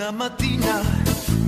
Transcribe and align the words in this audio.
Una 0.00 0.12
mattina 0.12 0.80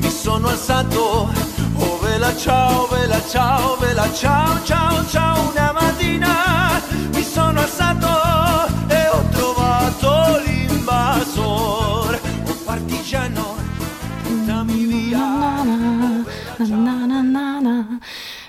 mi 0.03 0.11
sono 0.11 0.49
alzato, 0.49 1.33
oh 1.77 1.99
vela 2.05 2.37
ciao, 2.37 2.87
vela 2.89 3.19
ciao, 3.27 3.79
vela 3.81 4.05
ciao, 4.13 4.63
ciao, 4.63 5.09
ciao. 5.09 5.49
Una 5.49 5.73
mattina 5.73 6.79
mi 7.15 7.23
sono 7.23 7.61
alzato 7.61 8.13
e 8.93 9.09
ho 9.09 9.25
trovato 9.33 10.37
l'invasor, 10.45 12.21
oh 12.45 12.57
partigiano, 12.69 13.57
portami 14.21 14.85
via. 14.85 15.25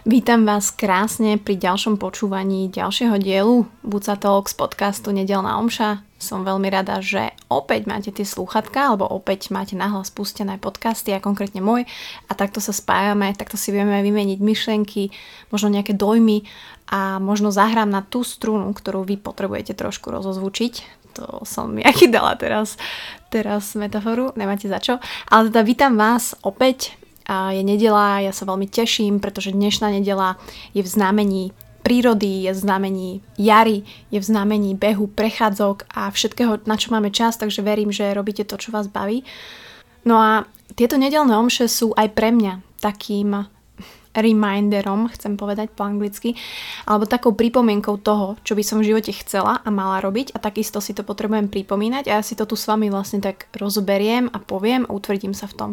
Vítam 0.03 0.43
vás 0.43 0.67
krásne 0.75 1.39
pri 1.39 1.55
ďalšom 1.55 1.95
počúvaní 1.95 2.67
ďalšieho 2.67 3.15
dielu 3.23 3.63
Buca 3.87 4.19
Talk 4.19 4.51
z 4.51 4.55
podcastu 4.59 5.15
Nedelná 5.15 5.55
omša. 5.63 6.03
Som 6.23 6.47
veľmi 6.47 6.71
rada, 6.71 7.03
že 7.03 7.35
opäť 7.51 7.83
máte 7.83 8.15
tie 8.15 8.23
slúchatka 8.23 8.95
alebo 8.95 9.03
opäť 9.11 9.51
máte 9.51 9.75
nahlas 9.75 10.07
pustené 10.07 10.55
podcasty 10.55 11.11
a 11.11 11.19
konkrétne 11.19 11.59
môj 11.59 11.83
a 12.25 12.31
takto 12.31 12.63
sa 12.63 12.71
spájame, 12.71 13.35
takto 13.35 13.59
si 13.59 13.75
vieme 13.75 13.99
vymeniť 13.99 14.39
myšlenky, 14.39 15.11
možno 15.51 15.67
nejaké 15.75 15.91
dojmy 15.91 16.47
a 16.87 17.19
možno 17.19 17.51
zahrám 17.51 17.91
na 17.91 17.99
tú 17.99 18.23
strunu, 18.23 18.71
ktorú 18.71 19.03
vy 19.03 19.19
potrebujete 19.19 19.75
trošku 19.75 20.07
rozozvučiť. 20.15 20.73
To 21.19 21.43
som 21.43 21.75
jaký 21.75 22.07
dala 22.15 22.39
teraz, 22.39 22.79
teraz 23.27 23.75
metaforu, 23.75 24.31
nemáte 24.39 24.71
za 24.71 24.79
čo. 24.79 25.03
Ale 25.27 25.51
teda 25.51 25.61
vítam 25.67 25.99
vás 25.99 26.39
opäť 26.47 26.95
je 27.27 27.63
nedela, 27.63 28.19
ja 28.19 28.35
sa 28.35 28.43
veľmi 28.43 28.67
teším, 28.67 29.23
pretože 29.23 29.55
dnešná 29.55 29.95
nedela 29.95 30.35
je 30.75 30.83
v 30.83 30.89
znamení 30.89 31.43
prírody, 31.83 32.47
je 32.47 32.51
v 32.55 32.61
znamení 32.63 33.09
jary, 33.37 33.83
je 34.09 34.19
v 34.19 34.25
znamení 34.25 34.73
behu, 34.73 35.11
prechádzok 35.11 35.91
a 35.91 36.09
všetkého, 36.09 36.63
na 36.65 36.79
čo 36.79 36.95
máme 36.95 37.11
čas, 37.11 37.35
takže 37.35 37.61
verím, 37.61 37.91
že 37.91 38.15
robíte 38.15 38.47
to, 38.47 38.55
čo 38.55 38.71
vás 38.71 38.87
baví. 38.87 39.27
No 40.07 40.17
a 40.17 40.47
tieto 40.79 40.95
nedelné 40.95 41.35
omše 41.35 41.67
sú 41.67 41.91
aj 41.93 42.15
pre 42.15 42.31
mňa 42.31 42.63
takým 42.79 43.52
reminderom, 44.13 45.09
chcem 45.11 45.35
povedať 45.35 45.73
po 45.73 45.83
anglicky, 45.85 46.37
alebo 46.85 47.09
takou 47.09 47.33
pripomienkou 47.33 47.99
toho, 47.99 48.37
čo 48.45 48.53
by 48.53 48.63
som 48.63 48.79
v 48.79 48.93
živote 48.93 49.11
chcela 49.25 49.59
a 49.61 49.69
mala 49.73 49.99
robiť. 49.99 50.37
A 50.37 50.41
takisto 50.41 50.79
si 50.79 50.93
to 50.93 51.01
potrebujem 51.01 51.49
pripomínať 51.49 52.07
a 52.09 52.21
ja 52.21 52.23
si 52.23 52.37
to 52.37 52.45
tu 52.45 52.53
s 52.53 52.69
vami 52.69 52.93
vlastne 52.93 53.19
tak 53.19 53.49
rozberiem 53.57 54.29
a 54.31 54.37
poviem 54.37 54.85
a 54.85 54.93
utvrdím 54.93 55.33
sa 55.33 55.49
v 55.49 55.57
tom. 55.57 55.71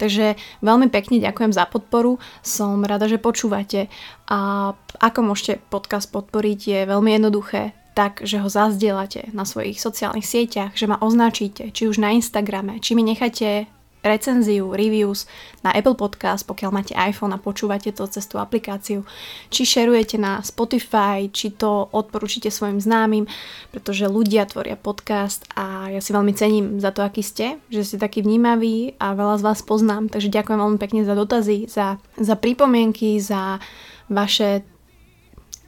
Takže 0.00 0.40
veľmi 0.64 0.88
pekne 0.88 1.20
ďakujem 1.20 1.52
za 1.52 1.68
podporu, 1.68 2.16
som 2.40 2.82
rada, 2.82 3.06
že 3.06 3.20
počúvate. 3.20 3.92
A 4.32 4.72
ako 4.98 5.20
môžete 5.32 5.60
podcast 5.68 6.08
podporiť 6.08 6.60
je 6.60 6.80
veľmi 6.88 7.20
jednoduché, 7.20 7.76
tak, 7.92 8.24
že 8.24 8.40
ho 8.40 8.48
zazdielate 8.48 9.28
na 9.36 9.44
svojich 9.44 9.76
sociálnych 9.76 10.24
sieťach, 10.24 10.72
že 10.72 10.88
ma 10.88 10.96
označíte, 10.96 11.68
či 11.76 11.84
už 11.88 12.00
na 12.00 12.16
Instagrame, 12.16 12.80
či 12.80 12.96
mi 12.96 13.04
necháte 13.04 13.68
recenziu, 14.02 14.74
reviews 14.74 15.30
na 15.62 15.70
Apple 15.70 15.94
Podcast, 15.94 16.42
pokiaľ 16.44 16.70
máte 16.74 16.92
iPhone 16.98 17.30
a 17.32 17.38
počúvate 17.38 17.94
to 17.94 18.04
cez 18.10 18.26
tú 18.26 18.36
aplikáciu, 18.42 19.06
či 19.48 19.62
šerujete 19.62 20.18
na 20.18 20.42
Spotify, 20.42 21.30
či 21.30 21.54
to 21.54 21.86
odporúčite 21.94 22.50
svojim 22.50 22.82
známym, 22.82 23.30
pretože 23.70 24.10
ľudia 24.10 24.44
tvoria 24.50 24.74
podcast 24.74 25.46
a 25.54 25.88
ja 25.94 26.02
si 26.02 26.10
veľmi 26.10 26.34
cením 26.34 26.66
za 26.82 26.90
to, 26.90 27.06
aký 27.06 27.22
ste, 27.22 27.62
že 27.70 27.86
ste 27.86 27.96
takí 28.02 28.20
vnímaví 28.20 28.98
a 28.98 29.14
veľa 29.14 29.38
z 29.38 29.46
vás 29.46 29.60
poznám, 29.62 30.10
takže 30.10 30.34
ďakujem 30.34 30.58
veľmi 30.58 30.78
pekne 30.82 31.06
za 31.06 31.14
dotazy, 31.14 31.70
za, 31.70 32.02
za 32.18 32.34
pripomienky, 32.34 33.22
za 33.22 33.62
vaše 34.10 34.66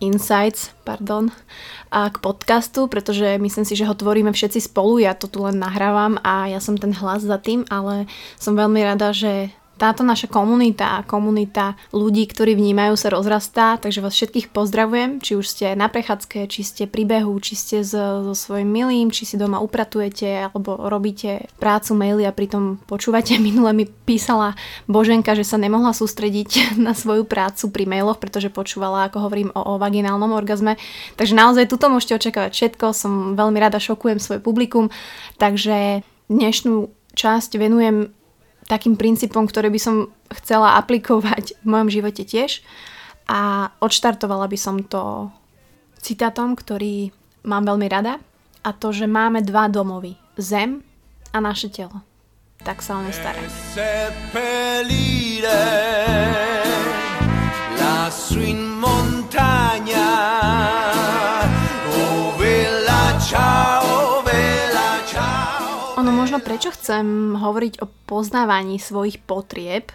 insights, 0.00 0.74
pardon, 0.82 1.30
a 1.94 2.10
k 2.10 2.18
podcastu, 2.18 2.90
pretože 2.90 3.38
myslím 3.38 3.64
si, 3.64 3.78
že 3.78 3.86
ho 3.86 3.94
tvoríme 3.94 4.34
všetci 4.34 4.66
spolu, 4.66 4.98
ja 4.98 5.14
to 5.14 5.30
tu 5.30 5.46
len 5.46 5.62
nahrávam 5.62 6.18
a 6.26 6.50
ja 6.50 6.58
som 6.58 6.74
ten 6.74 6.90
hlas 6.90 7.22
za 7.22 7.38
tým, 7.38 7.62
ale 7.70 8.10
som 8.34 8.58
veľmi 8.58 8.82
rada, 8.82 9.14
že 9.14 9.54
táto 9.74 10.06
naša 10.06 10.30
komunita 10.30 11.00
a 11.00 11.04
komunita 11.06 11.74
ľudí, 11.90 12.30
ktorí 12.30 12.54
vnímajú, 12.54 12.94
sa 12.94 13.10
rozrastá, 13.10 13.76
takže 13.76 14.00
vás 14.00 14.14
všetkých 14.14 14.54
pozdravujem, 14.54 15.18
či 15.18 15.34
už 15.34 15.46
ste 15.46 15.66
na 15.74 15.90
prechádzke, 15.90 16.46
či 16.46 16.62
ste 16.62 16.84
pri 16.86 17.02
behu, 17.06 17.34
či 17.42 17.58
ste 17.58 17.76
so, 17.82 18.22
so 18.30 18.34
svojím 18.34 18.70
milým, 18.70 19.08
či 19.10 19.26
si 19.26 19.34
doma 19.34 19.58
upratujete, 19.58 20.50
alebo 20.50 20.78
robíte 20.78 21.50
prácu, 21.58 21.98
maily 21.98 22.22
a 22.24 22.32
pritom 22.32 22.78
počúvate. 22.86 23.34
Minule 23.44 23.74
mi 23.74 23.84
písala 23.86 24.54
Boženka, 24.86 25.34
že 25.34 25.42
sa 25.42 25.58
nemohla 25.58 25.90
sústrediť 25.90 26.50
na 26.86 26.94
svoju 26.94 27.26
prácu 27.26 27.70
pri 27.74 27.84
mailoch, 27.90 28.22
pretože 28.22 28.54
počúvala, 28.54 29.10
ako 29.10 29.26
hovorím 29.26 29.50
o, 29.52 29.76
o 29.76 29.82
vaginálnom 29.82 30.30
orgazme. 30.30 30.78
Takže 31.18 31.34
naozaj 31.34 31.66
tuto 31.66 31.90
môžete 31.90 32.16
očakávať 32.22 32.52
všetko, 32.54 32.86
som 32.94 33.12
veľmi 33.34 33.58
rada, 33.58 33.82
šokujem 33.82 34.22
svoje 34.22 34.40
publikum, 34.40 34.88
takže 35.36 36.06
dnešnú 36.30 36.88
časť 37.14 37.60
venujem 37.60 38.10
takým 38.68 38.96
princípom, 38.96 39.44
ktoré 39.44 39.68
by 39.68 39.80
som 39.80 39.96
chcela 40.32 40.76
aplikovať 40.80 41.56
v 41.62 41.66
mojom 41.66 41.88
živote 41.92 42.22
tiež. 42.24 42.64
A 43.24 43.72
odštartovala 43.80 44.48
by 44.48 44.58
som 44.60 44.84
to 44.84 45.32
citátom, 46.00 46.52
ktorý 46.56 47.08
mám 47.48 47.64
veľmi 47.64 47.88
rada. 47.88 48.20
A 48.64 48.72
to, 48.72 48.92
že 48.92 49.08
máme 49.08 49.44
dva 49.44 49.68
domovy. 49.68 50.16
Zem 50.40 50.84
a 51.32 51.40
naše 51.40 51.68
telo. 51.68 52.00
Tak 52.64 52.80
sa 52.80 52.96
o 52.96 53.02
ne 53.04 53.12
staraj. 53.12 53.44
lassù 58.04 58.93
možno 66.34 66.50
prečo 66.50 66.74
chcem 66.74 67.38
hovoriť 67.38 67.78
o 67.78 67.86
poznávaní 68.10 68.82
svojich 68.82 69.22
potrieb 69.22 69.94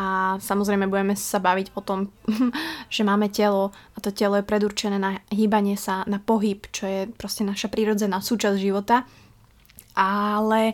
a 0.00 0.40
samozrejme 0.40 0.88
budeme 0.88 1.12
sa 1.12 1.44
baviť 1.44 1.76
o 1.76 1.84
tom, 1.84 2.08
že 2.96 3.04
máme 3.04 3.28
telo 3.28 3.76
a 3.92 4.00
to 4.00 4.08
telo 4.08 4.40
je 4.40 4.48
predurčené 4.48 4.96
na 4.96 5.20
hýbanie 5.28 5.76
sa, 5.76 6.08
na 6.08 6.24
pohyb, 6.24 6.64
čo 6.72 6.88
je 6.88 7.00
proste 7.12 7.44
naša 7.44 7.68
prírodzená 7.68 8.24
súčasť 8.24 8.56
života. 8.56 9.04
Ale 9.92 10.72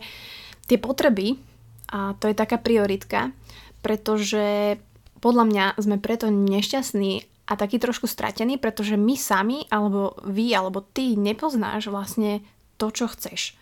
tie 0.71 0.79
potreby, 0.79 1.43
a 1.91 2.15
to 2.15 2.31
je 2.31 2.39
taká 2.39 2.63
prioritka, 2.63 3.35
pretože 3.83 4.79
podľa 5.19 5.45
mňa 5.51 5.65
sme 5.75 5.99
preto 5.99 6.31
nešťastní 6.31 7.27
a 7.51 7.59
taký 7.59 7.83
trošku 7.83 8.07
stratení, 8.07 8.63
pretože 8.63 8.95
my 8.95 9.19
sami, 9.19 9.67
alebo 9.75 10.15
vy, 10.23 10.55
alebo 10.55 10.87
ty 10.87 11.19
nepoznáš 11.19 11.91
vlastne 11.91 12.47
to, 12.79 12.95
čo 12.95 13.11
chceš 13.11 13.59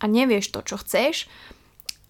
a 0.00 0.04
nevieš 0.04 0.52
to, 0.52 0.60
čo 0.62 0.76
chceš 0.80 1.30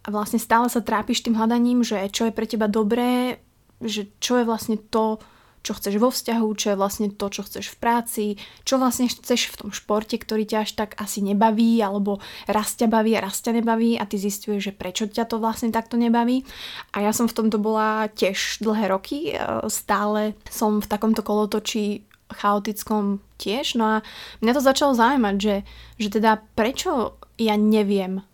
a 0.06 0.08
vlastne 0.14 0.38
stále 0.38 0.70
sa 0.70 0.78
trápiš 0.78 1.26
tým 1.26 1.34
hľadaním, 1.34 1.82
že 1.82 1.98
čo 2.14 2.30
je 2.30 2.32
pre 2.32 2.46
teba 2.46 2.70
dobré, 2.70 3.42
že 3.82 4.06
čo 4.22 4.38
je 4.38 4.46
vlastne 4.46 4.78
to, 4.78 5.18
čo 5.66 5.74
chceš 5.74 5.98
vo 5.98 6.14
vzťahu, 6.14 6.46
čo 6.54 6.66
je 6.70 6.78
vlastne 6.78 7.10
to, 7.10 7.26
čo 7.26 7.42
chceš 7.42 7.74
v 7.74 7.76
práci, 7.82 8.24
čo 8.62 8.78
vlastne 8.78 9.10
chceš 9.10 9.50
v 9.50 9.58
tom 9.66 9.70
športe, 9.74 10.14
ktorý 10.14 10.46
ťa 10.46 10.62
až 10.62 10.78
tak 10.78 10.94
asi 10.94 11.26
nebaví, 11.26 11.82
alebo 11.82 12.22
raz 12.46 12.78
ťa 12.78 12.86
baví 12.86 13.18
a 13.18 13.26
raz 13.26 13.42
ťa 13.42 13.58
nebaví 13.58 13.98
a 13.98 14.06
ty 14.06 14.14
zistuješ, 14.14 14.70
že 14.70 14.78
prečo 14.78 15.10
ťa 15.10 15.26
to 15.26 15.42
vlastne 15.42 15.74
takto 15.74 15.98
nebaví. 15.98 16.46
A 16.94 17.02
ja 17.02 17.10
som 17.10 17.26
v 17.26 17.34
tomto 17.34 17.58
bola 17.58 18.06
tiež 18.14 18.62
dlhé 18.62 18.94
roky, 18.94 19.34
e, 19.34 19.42
stále 19.66 20.38
som 20.46 20.78
v 20.78 20.86
takomto 20.86 21.26
kolotočí 21.26 22.05
chaotickom 22.30 23.22
tiež, 23.38 23.78
no 23.78 23.84
a 23.86 23.96
mňa 24.42 24.52
to 24.56 24.62
začalo 24.62 24.92
zaujímať, 24.98 25.36
že, 25.38 25.56
že 26.00 26.08
teda 26.18 26.42
prečo 26.58 27.20
ja 27.38 27.54
neviem 27.54 28.24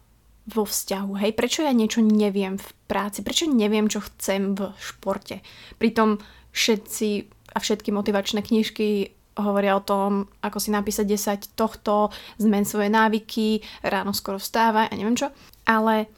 vo 0.49 0.67
vzťahu, 0.67 1.13
hej, 1.23 1.33
prečo 1.39 1.63
ja 1.63 1.71
niečo 1.71 2.03
neviem 2.03 2.59
v 2.59 2.69
práci, 2.91 3.23
prečo 3.23 3.47
neviem, 3.47 3.87
čo 3.87 4.03
chcem 4.03 4.59
v 4.59 4.75
športe. 4.81 5.39
Pritom 5.79 6.19
všetci 6.51 7.09
a 7.53 7.59
všetky 7.61 7.95
motivačné 7.95 8.43
knižky 8.43 9.13
hovoria 9.39 9.77
o 9.77 9.85
tom, 9.85 10.29
ako 10.45 10.59
si 10.61 10.69
napísať 10.75 11.09
10 11.09 11.57
tohto, 11.57 12.13
zmen 12.37 12.69
svoje 12.69 12.93
návyky, 12.93 13.65
ráno 13.81 14.13
skoro 14.13 14.37
vstávaj 14.37 14.93
a 14.93 14.95
neviem 14.99 15.17
čo. 15.17 15.33
Ale 15.65 16.11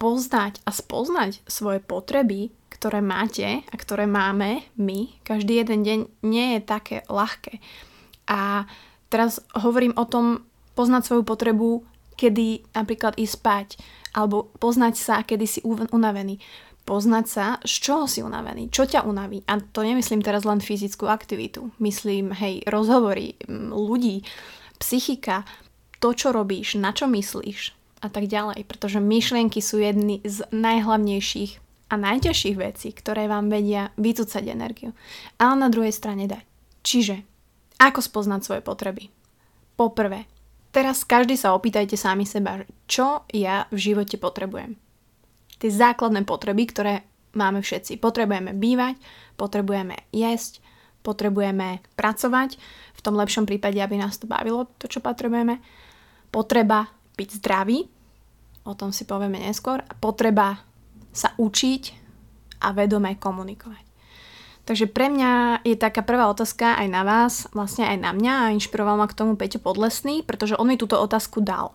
poznať 0.00 0.64
a 0.64 0.70
spoznať 0.72 1.44
svoje 1.44 1.84
potreby, 1.84 2.54
ktoré 2.72 3.04
máte 3.04 3.60
a 3.68 3.74
ktoré 3.76 4.08
máme 4.08 4.64
my, 4.80 5.20
každý 5.20 5.60
jeden 5.60 5.84
deň 5.84 5.98
nie 6.24 6.56
je 6.56 6.60
také 6.64 6.96
ľahké. 7.12 7.60
A 8.32 8.64
teraz 9.12 9.44
hovorím 9.52 9.92
o 10.00 10.08
tom 10.08 10.48
poznať 10.72 11.12
svoju 11.12 11.22
potrebu 11.28 11.84
kedy 12.22 12.70
napríklad 12.76 13.18
ísť 13.18 13.34
spať, 13.34 13.68
alebo 14.14 14.52
poznať 14.60 14.94
sa, 14.94 15.16
kedy 15.24 15.46
si 15.48 15.60
unavený. 15.66 16.38
Poznať 16.82 17.26
sa, 17.26 17.46
z 17.62 17.74
čoho 17.78 18.04
si 18.10 18.26
unavený, 18.26 18.70
čo 18.70 18.86
ťa 18.86 19.06
unaví. 19.06 19.46
A 19.46 19.62
to 19.62 19.86
nemyslím 19.86 20.18
teraz 20.18 20.42
len 20.42 20.58
fyzickú 20.58 21.06
aktivitu. 21.06 21.70
Myslím, 21.78 22.34
hej, 22.34 22.66
rozhovory, 22.66 23.38
ľudí, 23.70 24.26
psychika, 24.82 25.46
to, 26.02 26.10
čo 26.10 26.34
robíš, 26.34 26.74
na 26.82 26.90
čo 26.90 27.06
myslíš 27.06 27.78
a 28.02 28.10
tak 28.10 28.26
ďalej. 28.26 28.66
Pretože 28.66 28.98
myšlienky 28.98 29.62
sú 29.62 29.78
jedny 29.78 30.18
z 30.26 30.42
najhlavnejších 30.50 31.61
a 31.92 31.94
najťažších 32.00 32.56
vecí, 32.56 32.88
ktoré 32.96 33.28
vám 33.28 33.52
vedia 33.52 33.92
vycúcať 34.00 34.48
energiu. 34.48 34.96
Ale 35.36 35.60
na 35.60 35.68
druhej 35.68 35.92
strane 35.92 36.24
dať. 36.24 36.44
Čiže, 36.80 37.16
ako 37.76 38.00
spoznať 38.00 38.40
svoje 38.40 38.62
potreby? 38.64 39.12
Poprvé, 39.76 40.24
Teraz 40.72 41.04
každý 41.04 41.36
sa 41.36 41.52
opýtajte 41.52 42.00
sami 42.00 42.24
seba, 42.24 42.64
čo 42.88 43.28
ja 43.28 43.68
v 43.68 43.92
živote 43.92 44.16
potrebujem. 44.16 44.80
tie 45.60 45.68
základné 45.68 46.24
potreby, 46.24 46.64
ktoré 46.66 46.94
máme 47.36 47.60
všetci. 47.60 48.00
Potrebujeme 48.00 48.56
bývať, 48.56 48.96
potrebujeme 49.36 50.00
jesť, 50.10 50.64
potrebujeme 51.04 51.84
pracovať, 51.94 52.56
v 52.96 53.00
tom 53.04 53.14
lepšom 53.20 53.44
prípade, 53.44 53.78
aby 53.78 54.00
nás 54.00 54.16
to 54.16 54.26
bavilo, 54.26 54.66
to, 54.80 54.88
čo 54.88 55.04
potrebujeme. 55.04 55.60
Potreba 56.32 56.88
byť 57.20 57.28
zdravý, 57.38 57.86
o 58.64 58.72
tom 58.72 58.96
si 58.96 59.04
povieme 59.04 59.44
neskôr. 59.44 59.84
Potreba 60.00 60.56
sa 61.12 61.36
učiť 61.36 61.82
a 62.64 62.72
vedome 62.72 63.14
komunikovať. 63.20 63.84
Takže 64.62 64.86
pre 64.94 65.10
mňa 65.10 65.62
je 65.66 65.74
taká 65.74 66.06
prvá 66.06 66.30
otázka 66.30 66.78
aj 66.78 66.88
na 66.88 67.02
vás, 67.02 67.50
vlastne 67.50 67.82
aj 67.82 67.98
na 67.98 68.10
mňa 68.14 68.34
a 68.46 68.52
inšpiroval 68.54 68.94
ma 68.94 69.10
k 69.10 69.18
tomu 69.18 69.34
Peťo 69.34 69.58
Podlesný, 69.58 70.22
pretože 70.22 70.54
on 70.54 70.70
mi 70.70 70.78
túto 70.78 70.94
otázku 71.02 71.42
dal. 71.42 71.74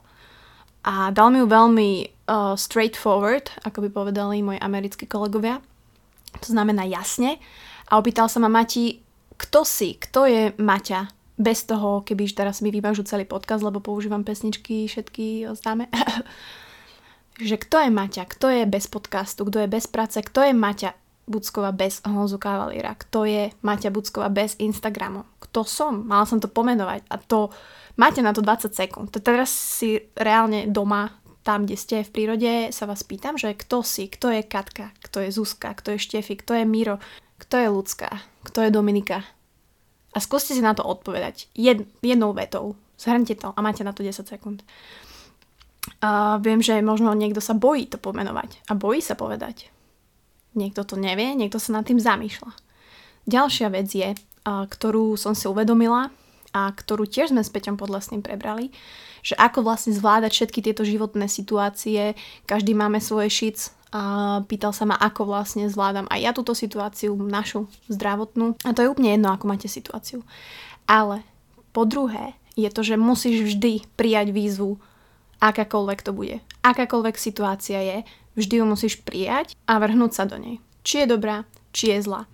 A 0.87 1.11
dal 1.11 1.27
mi 1.35 1.43
ju 1.43 1.51
veľmi 1.51 1.89
uh, 1.99 2.55
straightforward, 2.55 3.51
ako 3.67 3.83
by 3.83 3.89
povedali 3.91 4.39
moji 4.39 4.59
americkí 4.63 5.03
kolegovia. 5.03 5.59
To 6.39 6.47
znamená 6.47 6.87
jasne. 6.87 7.43
A 7.91 7.99
opýtal 7.99 8.31
sa 8.31 8.39
ma 8.39 8.47
Mati, 8.47 9.03
kto 9.35 9.67
si, 9.67 9.99
kto 9.99 10.23
je 10.23 10.43
Maťa? 10.55 11.11
Bez 11.37 11.67
toho, 11.67 12.01
keby 12.01 12.25
teraz 12.33 12.65
mi 12.65 12.71
vyvážu 12.71 13.05
celý 13.05 13.27
podcast, 13.27 13.61
lebo 13.61 13.83
používam 13.83 14.23
pesničky 14.23 14.87
všetky 14.87 15.45
známe. 15.53 15.91
že 17.37 17.55
kto 17.57 17.85
je 17.85 17.89
Maťa, 17.93 18.23
kto 18.25 18.47
je 18.49 18.63
bez 18.65 18.89
podcastu, 18.89 19.45
kto 19.45 19.63
je 19.63 19.69
bez 19.69 19.85
práce, 19.85 20.17
kto 20.17 20.41
je 20.41 20.53
Maťa 20.53 20.97
Bucková 21.27 21.75
bez 21.75 21.99
Honzu 22.07 22.39
Kavalíra, 22.39 22.95
kto 22.95 23.27
je 23.27 23.51
Maťa 23.61 23.91
Bucková 23.91 24.31
bez 24.31 24.55
Instagramu, 24.57 25.27
kto 25.43 25.67
som, 25.67 26.07
mala 26.07 26.23
som 26.23 26.39
to 26.39 26.47
pomenovať 26.47 27.03
a 27.11 27.15
to 27.19 27.51
máte 27.99 28.23
na 28.23 28.31
to 28.31 28.39
20 28.39 28.71
sekúnd. 28.71 29.11
Teraz 29.11 29.51
si 29.51 29.99
reálne 30.15 30.71
doma, 30.71 31.11
tam, 31.43 31.63
kde 31.63 31.79
ste 31.79 31.95
v 32.03 32.11
prírode, 32.11 32.51
sa 32.75 32.83
vás 32.83 33.07
pýtam, 33.07 33.39
že 33.39 33.55
kto 33.55 33.79
si, 33.79 34.11
kto 34.11 34.35
je 34.35 34.43
Katka, 34.43 34.91
kto 34.99 35.23
je 35.23 35.29
Zuzka, 35.31 35.71
kto 35.79 35.95
je 35.95 36.03
Štefi, 36.03 36.35
kto 36.35 36.59
je 36.59 36.67
Miro, 36.67 36.99
kto 37.39 37.55
je 37.55 37.67
Lucka, 37.71 38.11
kto 38.43 38.67
je 38.67 38.75
Dominika. 38.75 39.23
A 40.11 40.17
skúste 40.19 40.51
si 40.51 40.59
na 40.59 40.75
to 40.75 40.83
odpovedať 40.83 41.47
jed, 41.55 41.87
jednou 42.03 42.35
vetou. 42.35 42.75
Zhrňte 42.99 43.39
to 43.39 43.53
a 43.55 43.59
máte 43.63 43.85
na 43.85 43.95
to 43.95 44.03
10 44.03 44.27
sekúnd. 44.27 44.65
A 45.97 46.37
viem, 46.37 46.61
že 46.61 46.77
možno 46.85 47.13
niekto 47.17 47.41
sa 47.41 47.57
bojí 47.57 47.89
to 47.89 47.97
pomenovať 47.97 48.61
a 48.69 48.77
bojí 48.77 49.01
sa 49.01 49.17
povedať. 49.17 49.73
Niekto 50.53 50.85
to 50.85 50.95
nevie, 50.97 51.33
niekto 51.33 51.57
sa 51.57 51.73
nad 51.73 51.85
tým 51.85 51.97
zamýšľa. 51.97 52.53
Ďalšia 53.25 53.67
vec 53.73 53.89
je, 53.89 54.13
ktorú 54.45 55.17
som 55.17 55.33
si 55.33 55.49
uvedomila 55.49 56.13
a 56.55 56.71
ktorú 56.71 57.09
tiež 57.09 57.35
sme 57.35 57.43
s 57.43 57.51
Peťom 57.51 57.75
Podlesným 57.75 58.23
prebrali, 58.23 58.71
že 59.25 59.35
ako 59.35 59.65
vlastne 59.65 59.91
zvládať 59.91 60.31
všetky 60.31 60.59
tieto 60.63 60.87
životné 60.87 61.27
situácie, 61.27 62.15
každý 62.47 62.71
máme 62.71 63.03
svoje 63.03 63.27
šic 63.33 63.57
a 63.91 64.39
pýtal 64.47 64.71
sa 64.71 64.87
ma, 64.87 64.95
ako 64.95 65.27
vlastne 65.27 65.67
zvládam 65.67 66.07
aj 66.07 66.19
ja 66.19 66.31
túto 66.31 66.55
situáciu, 66.55 67.15
našu 67.19 67.67
zdravotnú. 67.91 68.55
A 68.63 68.71
to 68.71 68.83
je 68.83 68.91
úplne 68.91 69.15
jedno, 69.15 69.31
ako 69.31 69.45
máte 69.47 69.67
situáciu. 69.67 70.23
Ale 70.87 71.23
po 71.75 71.83
druhé 71.83 72.35
je 72.55 72.67
to, 72.71 72.81
že 72.83 72.95
musíš 72.95 73.53
vždy 73.53 73.83
prijať 73.99 74.31
výzvu, 74.31 74.79
akákoľvek 75.39 75.99
to 76.01 76.11
bude. 76.13 76.41
Akákoľvek 76.61 77.15
situácia 77.15 77.79
je, 77.81 77.97
Vždy 78.37 78.61
ju 78.61 78.65
musíš 78.69 79.01
prijať 79.01 79.57
a 79.65 79.81
vrhnúť 79.81 80.13
sa 80.13 80.29
do 80.29 80.37
nej. 80.37 80.61
Či 80.85 81.03
je 81.03 81.17
dobrá, 81.17 81.49
či 81.73 81.89
je 81.89 82.05
zlá. 82.05 82.29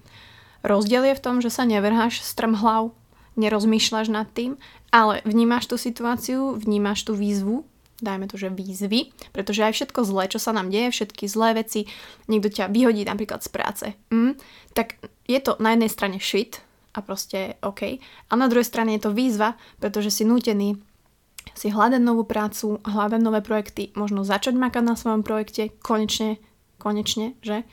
Rozdiel 0.60 1.08
je 1.08 1.16
v 1.16 1.24
tom, 1.24 1.40
že 1.40 1.48
sa 1.48 1.64
nevrháš 1.64 2.20
strmhlav, 2.20 2.92
nerozmýšľaš 3.40 4.12
nad 4.12 4.28
tým, 4.28 4.60
ale 4.92 5.24
vnímaš 5.24 5.72
tú 5.72 5.80
situáciu, 5.80 6.60
vnímaš 6.60 7.08
tú 7.08 7.16
výzvu, 7.16 7.64
dajme 8.04 8.28
to, 8.28 8.36
že 8.36 8.52
výzvy, 8.52 9.16
pretože 9.32 9.64
aj 9.64 9.74
všetko 9.80 10.00
zlé, 10.04 10.24
čo 10.28 10.44
sa 10.44 10.52
nám 10.52 10.68
deje, 10.68 10.92
všetky 10.92 11.24
zlé 11.32 11.64
veci, 11.64 11.88
niekto 12.28 12.52
ťa 12.52 12.68
vyhodí 12.68 13.08
napríklad 13.08 13.40
z 13.40 13.50
práce, 13.50 13.86
mm, 14.12 14.36
tak 14.76 15.00
je 15.24 15.40
to 15.40 15.56
na 15.64 15.72
jednej 15.72 15.88
strane 15.88 16.18
shit 16.20 16.60
a 16.94 17.00
proste 17.00 17.56
OK, 17.64 17.96
a 18.04 18.34
na 18.36 18.52
druhej 18.52 18.68
strane 18.68 19.00
je 19.00 19.08
to 19.08 19.16
výzva, 19.16 19.56
pretože 19.80 20.20
si 20.20 20.28
nútený 20.28 20.84
si 21.52 21.68
hľadať 21.70 22.02
novú 22.02 22.24
prácu, 22.24 22.80
hľadať 22.84 23.22
nové 23.22 23.44
projekty, 23.44 23.92
možno 23.94 24.24
začať 24.24 24.56
makať 24.56 24.84
na 24.84 24.96
svojom 24.96 25.22
projekte, 25.22 25.76
konečne, 25.84 26.40
konečne, 26.80 27.36
že? 27.44 27.68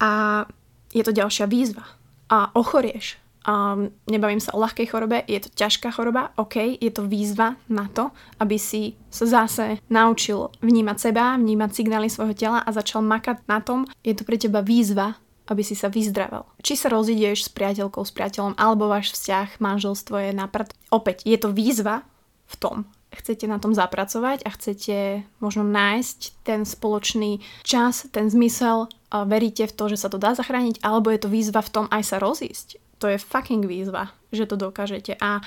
A 0.00 0.44
je 0.92 1.02
to 1.04 1.12
ďalšia 1.12 1.48
výzva. 1.48 1.88
A 2.28 2.52
ochorieš. 2.52 3.16
A 3.46 3.78
nebavím 4.10 4.42
sa 4.42 4.50
o 4.52 4.58
ľahkej 4.58 4.90
chorobe, 4.90 5.22
je 5.30 5.38
to 5.38 5.54
ťažká 5.54 5.94
choroba, 5.94 6.34
OK, 6.34 6.82
je 6.82 6.90
to 6.90 7.06
výzva 7.06 7.54
na 7.70 7.86
to, 7.86 8.10
aby 8.42 8.58
si 8.58 8.98
sa 9.06 9.46
zase 9.46 9.78
naučil 9.86 10.50
vnímať 10.58 10.96
seba, 10.98 11.38
vnímať 11.38 11.70
signály 11.70 12.10
svojho 12.10 12.34
tela 12.34 12.58
a 12.58 12.74
začal 12.74 13.06
makať 13.06 13.46
na 13.46 13.62
tom. 13.62 13.86
Je 14.02 14.18
to 14.18 14.26
pre 14.26 14.34
teba 14.34 14.66
výzva, 14.66 15.14
aby 15.46 15.62
si 15.62 15.78
sa 15.78 15.86
vyzdravel. 15.86 16.42
Či 16.58 16.74
sa 16.74 16.90
rozidieš 16.90 17.46
s 17.46 17.50
priateľkou, 17.54 18.02
s 18.02 18.10
priateľom, 18.10 18.58
alebo 18.58 18.90
váš 18.90 19.14
vzťah, 19.14 19.62
manželstvo 19.62 20.18
je 20.18 20.30
na 20.34 20.50
prd. 20.50 20.74
Opäť, 20.90 21.22
je 21.22 21.38
to 21.38 21.54
výzva, 21.54 22.02
v 22.46 22.54
tom. 22.56 22.76
Chcete 23.14 23.48
na 23.48 23.56
tom 23.56 23.72
zapracovať 23.72 24.44
a 24.44 24.50
chcete 24.52 25.24
možno 25.40 25.64
nájsť 25.64 26.18
ten 26.44 26.66
spoločný 26.68 27.40
čas, 27.64 28.04
ten 28.12 28.28
zmysel, 28.28 28.92
veríte 29.10 29.64
v 29.64 29.72
to, 29.72 29.84
že 29.88 29.96
sa 30.04 30.08
to 30.12 30.20
dá 30.20 30.36
zachrániť, 30.36 30.82
alebo 30.84 31.08
je 31.08 31.22
to 31.24 31.32
výzva 31.32 31.64
v 31.64 31.72
tom 31.72 31.86
aj 31.88 32.02
sa 32.04 32.16
rozísť. 32.20 32.82
To 33.00 33.08
je 33.08 33.20
fucking 33.20 33.64
výzva, 33.64 34.12
že 34.32 34.48
to 34.48 34.56
dokážete 34.56 35.16
a, 35.20 35.40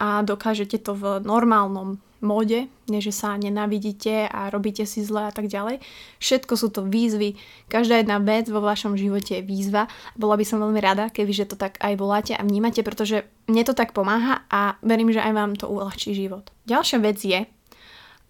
a 0.00 0.06
dokážete 0.24 0.80
to 0.80 0.96
v 0.96 1.20
normálnom 1.24 2.00
móde, 2.24 2.66
nie 2.88 3.00
že 3.04 3.12
sa 3.12 3.36
nenávidíte 3.36 4.26
a 4.26 4.48
robíte 4.48 4.88
si 4.88 5.04
zle 5.04 5.28
a 5.28 5.32
tak 5.32 5.52
ďalej. 5.52 5.84
Všetko 6.18 6.56
sú 6.56 6.72
to 6.72 6.88
výzvy. 6.88 7.36
Každá 7.68 8.00
jedna 8.00 8.16
vec 8.18 8.48
vo 8.48 8.64
vašom 8.64 8.96
živote 8.96 9.38
je 9.38 9.46
výzva. 9.46 9.86
Bola 10.16 10.40
by 10.40 10.44
som 10.48 10.64
veľmi 10.64 10.80
rada, 10.80 11.12
keby 11.12 11.30
že 11.36 11.52
to 11.52 11.60
tak 11.60 11.76
aj 11.84 11.94
voláte 12.00 12.32
a 12.32 12.40
vnímate, 12.40 12.80
pretože 12.80 13.28
mne 13.46 13.62
to 13.68 13.76
tak 13.76 13.92
pomáha 13.92 14.48
a 14.48 14.80
verím, 14.80 15.12
že 15.12 15.20
aj 15.20 15.32
vám 15.36 15.52
to 15.54 15.68
uľahčí 15.68 16.16
život. 16.16 16.48
Ďalšia 16.64 16.98
vec 17.04 17.20
je, 17.20 17.44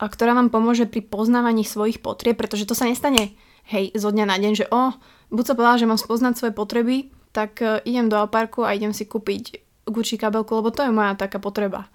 ktorá 0.02 0.34
vám 0.34 0.50
pomôže 0.50 0.90
pri 0.90 1.06
poznávaní 1.06 1.62
svojich 1.62 2.02
potrieb, 2.02 2.34
pretože 2.34 2.66
to 2.66 2.74
sa 2.74 2.90
nestane 2.90 3.38
hej, 3.70 3.94
zo 3.96 4.10
dňa 4.10 4.24
na 4.26 4.36
deň, 4.36 4.52
že 4.52 4.66
o, 4.68 4.90
oh, 4.90 4.92
buď 5.32 5.44
sa 5.46 5.54
povedala, 5.56 5.80
že 5.80 5.88
mám 5.88 6.00
spoznať 6.00 6.34
svoje 6.36 6.52
potreby, 6.52 6.96
tak 7.34 7.58
uh, 7.64 7.80
idem 7.86 8.10
do 8.10 8.18
parku 8.28 8.62
a 8.62 8.76
idem 8.76 8.92
si 8.92 9.08
kúpiť 9.08 9.64
Gucci 9.84 10.16
kabelku, 10.16 10.54
lebo 10.56 10.72
to 10.72 10.80
je 10.84 10.94
moja 10.94 11.12
taká 11.18 11.36
potreba. 11.42 11.88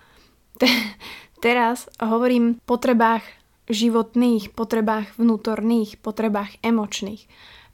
Teraz 1.39 1.87
hovorím 2.03 2.59
potrebách 2.67 3.23
životných, 3.71 4.51
potrebách 4.51 5.15
vnútorných, 5.15 6.01
potrebách 6.03 6.59
emočných. 6.59 7.23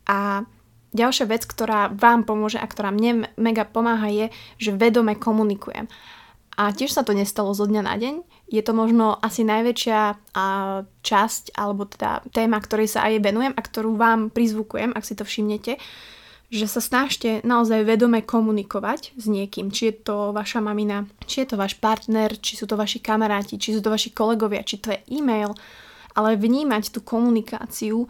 A 0.06 0.45
ďalšia 0.94 1.26
vec, 1.26 1.50
ktorá 1.50 1.90
vám 1.90 2.28
pomôže 2.30 2.62
a 2.62 2.68
ktorá 2.69 2.94
mne 2.94 3.31
mega 3.42 3.66
pomáha 3.66 4.12
je, 4.12 4.26
že 4.62 4.76
vedome 4.76 5.18
komunikujem. 5.18 5.90
A 6.56 6.72
tiež 6.72 6.95
sa 6.95 7.04
to 7.04 7.12
nestalo 7.12 7.52
zo 7.52 7.68
dňa 7.68 7.81
na 7.84 7.95
deň. 8.00 8.16
Je 8.48 8.62
to 8.64 8.72
možno 8.72 9.18
asi 9.19 9.44
najväčšia 9.44 10.31
časť, 11.04 11.44
alebo 11.57 11.84
teda 11.90 12.24
téma, 12.31 12.62
ktorej 12.64 12.95
sa 12.95 13.10
aj 13.10 13.19
venujem 13.19 13.54
a 13.57 13.62
ktorú 13.66 14.00
vám 14.00 14.31
prizvukujem, 14.31 14.95
ak 14.95 15.04
si 15.04 15.18
to 15.18 15.28
všimnete 15.28 15.81
že 16.56 16.71
sa 16.71 16.80
snažte 16.80 17.44
naozaj 17.44 17.83
vedome 17.83 18.24
komunikovať 18.24 19.14
s 19.19 19.26
niekým, 19.28 19.69
či 19.69 19.92
je 19.92 19.95
to 20.07 20.31
vaša 20.31 20.64
mamina, 20.64 21.06
či 21.28 21.44
je 21.44 21.52
to 21.52 21.56
váš 21.59 21.76
partner, 21.76 22.31
či 22.40 22.56
sú 22.56 22.66
to 22.66 22.80
vaši 22.80 23.04
kamaráti, 23.04 23.59
či 23.59 23.76
sú 23.76 23.83
to 23.83 23.92
vaši 23.92 24.16
kolegovia, 24.16 24.64
či 24.64 24.80
to 24.80 24.95
je 24.95 25.00
e-mail, 25.19 25.52
ale 26.16 26.40
vnímať 26.40 26.95
tú 26.95 27.04
komunikáciu, 27.04 28.07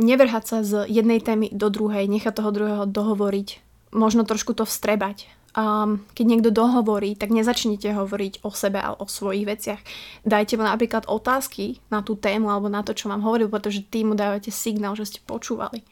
nevrhať 0.00 0.44
sa 0.48 0.58
z 0.64 0.88
jednej 0.88 1.20
témy 1.20 1.52
do 1.52 1.68
druhej, 1.68 2.08
nechať 2.08 2.40
toho 2.40 2.50
druhého 2.50 2.84
dohovoriť, 2.88 3.48
možno 3.92 4.24
trošku 4.26 4.56
to 4.56 4.64
vstrebať. 4.64 5.28
Um, 5.54 6.02
keď 6.18 6.24
niekto 6.26 6.50
dohovorí, 6.50 7.14
tak 7.14 7.30
nezačnite 7.30 7.94
hovoriť 7.94 8.42
o 8.42 8.50
sebe 8.50 8.82
a 8.82 8.90
o 8.90 9.06
svojich 9.06 9.46
veciach. 9.46 9.80
Dajte 10.26 10.58
mu 10.58 10.66
napríklad 10.66 11.06
otázky 11.06 11.78
na 11.94 12.02
tú 12.02 12.18
tému 12.18 12.50
alebo 12.50 12.66
na 12.66 12.82
to, 12.82 12.90
čo 12.90 13.06
vám 13.06 13.22
hovoril, 13.22 13.46
pretože 13.46 13.86
tým 13.86 14.10
mu 14.10 14.14
dávate 14.18 14.50
signál, 14.50 14.98
že 14.98 15.06
ste 15.06 15.22
počúvali. 15.22 15.86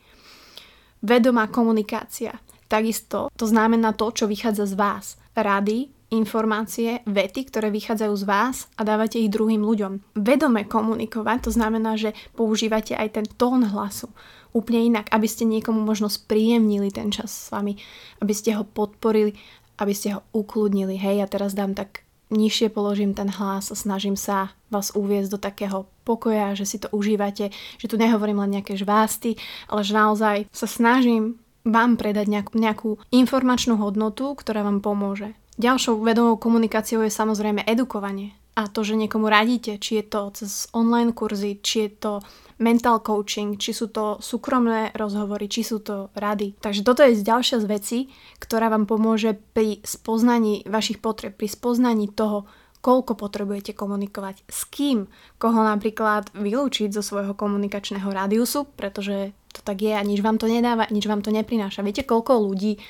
Vedomá 1.03 1.51
komunikácia. 1.51 2.39
Takisto 2.71 3.27
to 3.35 3.45
znamená 3.51 3.91
to, 3.93 4.15
čo 4.15 4.31
vychádza 4.31 4.71
z 4.71 4.75
vás. 4.79 5.05
Rady, 5.35 5.91
informácie, 6.15 7.03
vety, 7.09 7.51
ktoré 7.51 7.75
vychádzajú 7.75 8.15
z 8.15 8.25
vás 8.25 8.71
a 8.79 8.87
dávate 8.87 9.19
ich 9.19 9.33
druhým 9.33 9.67
ľuďom. 9.67 10.15
Vedome 10.15 10.63
komunikovať, 10.63 11.49
to 11.49 11.51
znamená, 11.51 11.99
že 11.99 12.15
používate 12.39 12.95
aj 12.95 13.19
ten 13.19 13.27
tón 13.27 13.67
hlasu 13.67 14.15
úplne 14.55 14.95
inak, 14.95 15.09
aby 15.11 15.27
ste 15.27 15.49
niekomu 15.49 15.81
možno 15.81 16.13
spríjemnili 16.13 16.93
ten 16.93 17.09
čas 17.09 17.33
s 17.33 17.49
vami, 17.51 17.81
aby 18.21 18.33
ste 18.37 18.55
ho 18.55 18.63
podporili, 18.63 19.35
aby 19.81 19.93
ste 19.97 20.15
ho 20.15 20.21
ukludnili. 20.37 21.01
Hej, 21.01 21.25
ja 21.25 21.27
teraz 21.27 21.57
dám 21.57 21.73
tak 21.73 22.05
nižšie 22.33 22.73
položím 22.73 23.13
ten 23.13 23.29
hlas 23.29 23.69
a 23.69 23.77
snažím 23.77 24.17
sa 24.17 24.57
vás 24.73 24.91
uviezť 24.97 25.31
do 25.31 25.39
takého 25.39 25.79
pokoja, 26.03 26.57
že 26.57 26.65
si 26.65 26.81
to 26.81 26.89
užívate, 26.91 27.53
že 27.53 27.87
tu 27.87 28.01
nehovorím 28.01 28.43
len 28.43 28.59
nejaké 28.59 28.75
žvásty, 28.75 29.37
ale 29.69 29.85
že 29.85 29.93
naozaj 29.93 30.37
sa 30.51 30.67
snažím 30.67 31.39
vám 31.63 31.95
predať 31.95 32.27
nejakú, 32.27 32.53
nejakú 32.59 32.91
informačnú 33.15 33.79
hodnotu, 33.79 34.35
ktorá 34.35 34.67
vám 34.67 34.83
pomôže. 34.83 35.37
Ďalšou 35.61 36.01
vedomou 36.03 36.41
komunikáciou 36.41 37.07
je 37.07 37.13
samozrejme 37.13 37.63
edukovanie. 37.69 38.35
A 38.53 38.69
to, 38.69 38.85
že 38.85 39.01
niekomu 39.01 39.33
radíte, 39.33 39.81
či 39.81 40.01
je 40.01 40.05
to 40.05 40.21
cez 40.37 40.69
online 40.77 41.17
kurzy, 41.17 41.57
či 41.65 41.89
je 41.89 41.91
to 41.97 42.13
mental 42.61 43.01
coaching, 43.01 43.57
či 43.57 43.73
sú 43.73 43.89
to 43.89 44.21
súkromné 44.21 44.93
rozhovory, 44.93 45.49
či 45.49 45.65
sú 45.65 45.81
to 45.81 46.13
rady. 46.13 46.55
Takže 46.61 46.85
toto 46.85 47.01
je 47.01 47.17
ďalšia 47.19 47.65
z 47.65 47.67
vecí, 47.67 47.99
ktorá 48.39 48.69
vám 48.69 48.85
pomôže 48.85 49.41
pri 49.57 49.81
spoznaní 49.83 50.69
vašich 50.69 51.01
potreb, 51.01 51.35
pri 51.35 51.49
spoznaní 51.49 52.13
toho, 52.13 52.45
koľko 52.83 53.15
potrebujete 53.15 53.73
komunikovať, 53.73 54.43
s 54.51 54.67
kým, 54.67 55.07
koho 55.39 55.61
napríklad 55.63 56.35
vylúčiť 56.35 56.91
zo 56.91 57.01
svojho 57.01 57.33
komunikačného 57.33 58.11
rádiusu, 58.11 58.67
pretože 58.75 59.33
to 59.55 59.61
tak 59.63 59.81
je 59.81 59.95
a 59.95 60.03
nič 60.03 60.19
vám 60.21 60.37
to 60.37 60.51
nedáva, 60.51 60.91
nič 60.91 61.07
vám 61.07 61.23
to 61.23 61.31
neprináša. 61.31 61.87
Viete, 61.87 62.03
koľko 62.03 62.43
ľudí 62.43 62.83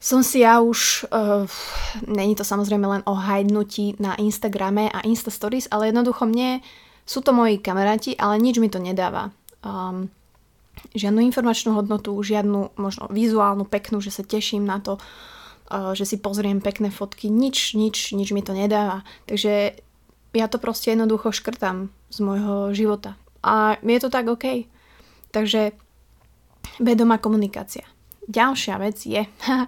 som 0.00 0.24
si 0.24 0.40
ja 0.40 0.64
už, 0.64 1.04
uh, 1.12 1.44
není 2.08 2.32
to 2.32 2.40
samozrejme 2.40 2.88
len 2.88 3.02
o 3.04 3.12
hajdnutí 3.12 4.00
na 4.00 4.16
Instagrame 4.16 4.88
a 4.88 5.04
Insta 5.04 5.28
Stories, 5.28 5.68
ale 5.68 5.92
jednoducho 5.92 6.24
mne 6.24 6.64
sú 7.04 7.20
to 7.20 7.36
moji 7.36 7.60
kamaráti, 7.60 8.16
ale 8.16 8.40
nič 8.40 8.56
mi 8.56 8.72
to 8.72 8.80
nedáva. 8.80 9.28
Um, 9.60 10.08
žiadnu 10.96 11.20
informačnú 11.20 11.76
hodnotu, 11.76 12.16
žiadnu 12.16 12.80
možno 12.80 13.12
vizuálnu, 13.12 13.68
peknú, 13.68 14.00
že 14.00 14.08
sa 14.08 14.24
teším 14.24 14.64
na 14.64 14.80
to, 14.80 14.96
uh, 14.96 15.92
že 15.92 16.08
si 16.08 16.16
pozriem 16.16 16.64
pekné 16.64 16.88
fotky, 16.88 17.28
nič, 17.28 17.76
nič, 17.76 18.16
nič 18.16 18.32
mi 18.32 18.40
to 18.40 18.56
nedáva. 18.56 19.04
Takže 19.28 19.76
ja 20.32 20.46
to 20.48 20.56
proste 20.56 20.96
jednoducho 20.96 21.28
škrtám 21.28 21.92
z 22.08 22.18
môjho 22.24 22.72
života. 22.72 23.20
A 23.44 23.76
je 23.84 24.00
to 24.00 24.08
tak 24.08 24.32
OK. 24.32 24.64
Takže 25.28 25.76
vedomá 26.80 27.20
komunikácia. 27.20 27.84
Ďalšia 28.28 28.76
vec 28.80 28.98
je, 29.04 29.22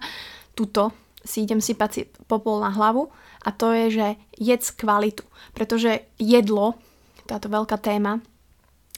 tuto 0.59 0.93
si 1.23 1.47
idem 1.47 1.63
sypať 1.63 2.11
popol 2.27 2.59
na 2.59 2.75
hlavu 2.75 3.09
a 3.47 3.49
to 3.55 3.71
je, 3.71 3.87
že 3.95 4.07
jedz 4.39 4.75
kvalitu. 4.75 5.23
Pretože 5.55 6.07
jedlo, 6.19 6.79
táto 7.27 7.47
veľká 7.47 7.79
téma, 7.79 8.19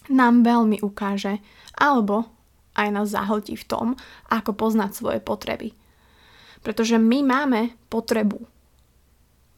nám 0.08 0.44
veľmi 0.44 0.84
ukáže, 0.84 1.40
alebo 1.76 2.28
aj 2.76 2.88
nás 2.92 3.14
zahltí 3.14 3.56
v 3.56 3.64
tom, 3.64 3.86
ako 4.28 4.52
poznať 4.52 4.90
svoje 4.92 5.20
potreby. 5.22 5.72
Pretože 6.60 6.96
my 6.96 7.24
máme 7.24 7.60
potrebu 7.88 8.40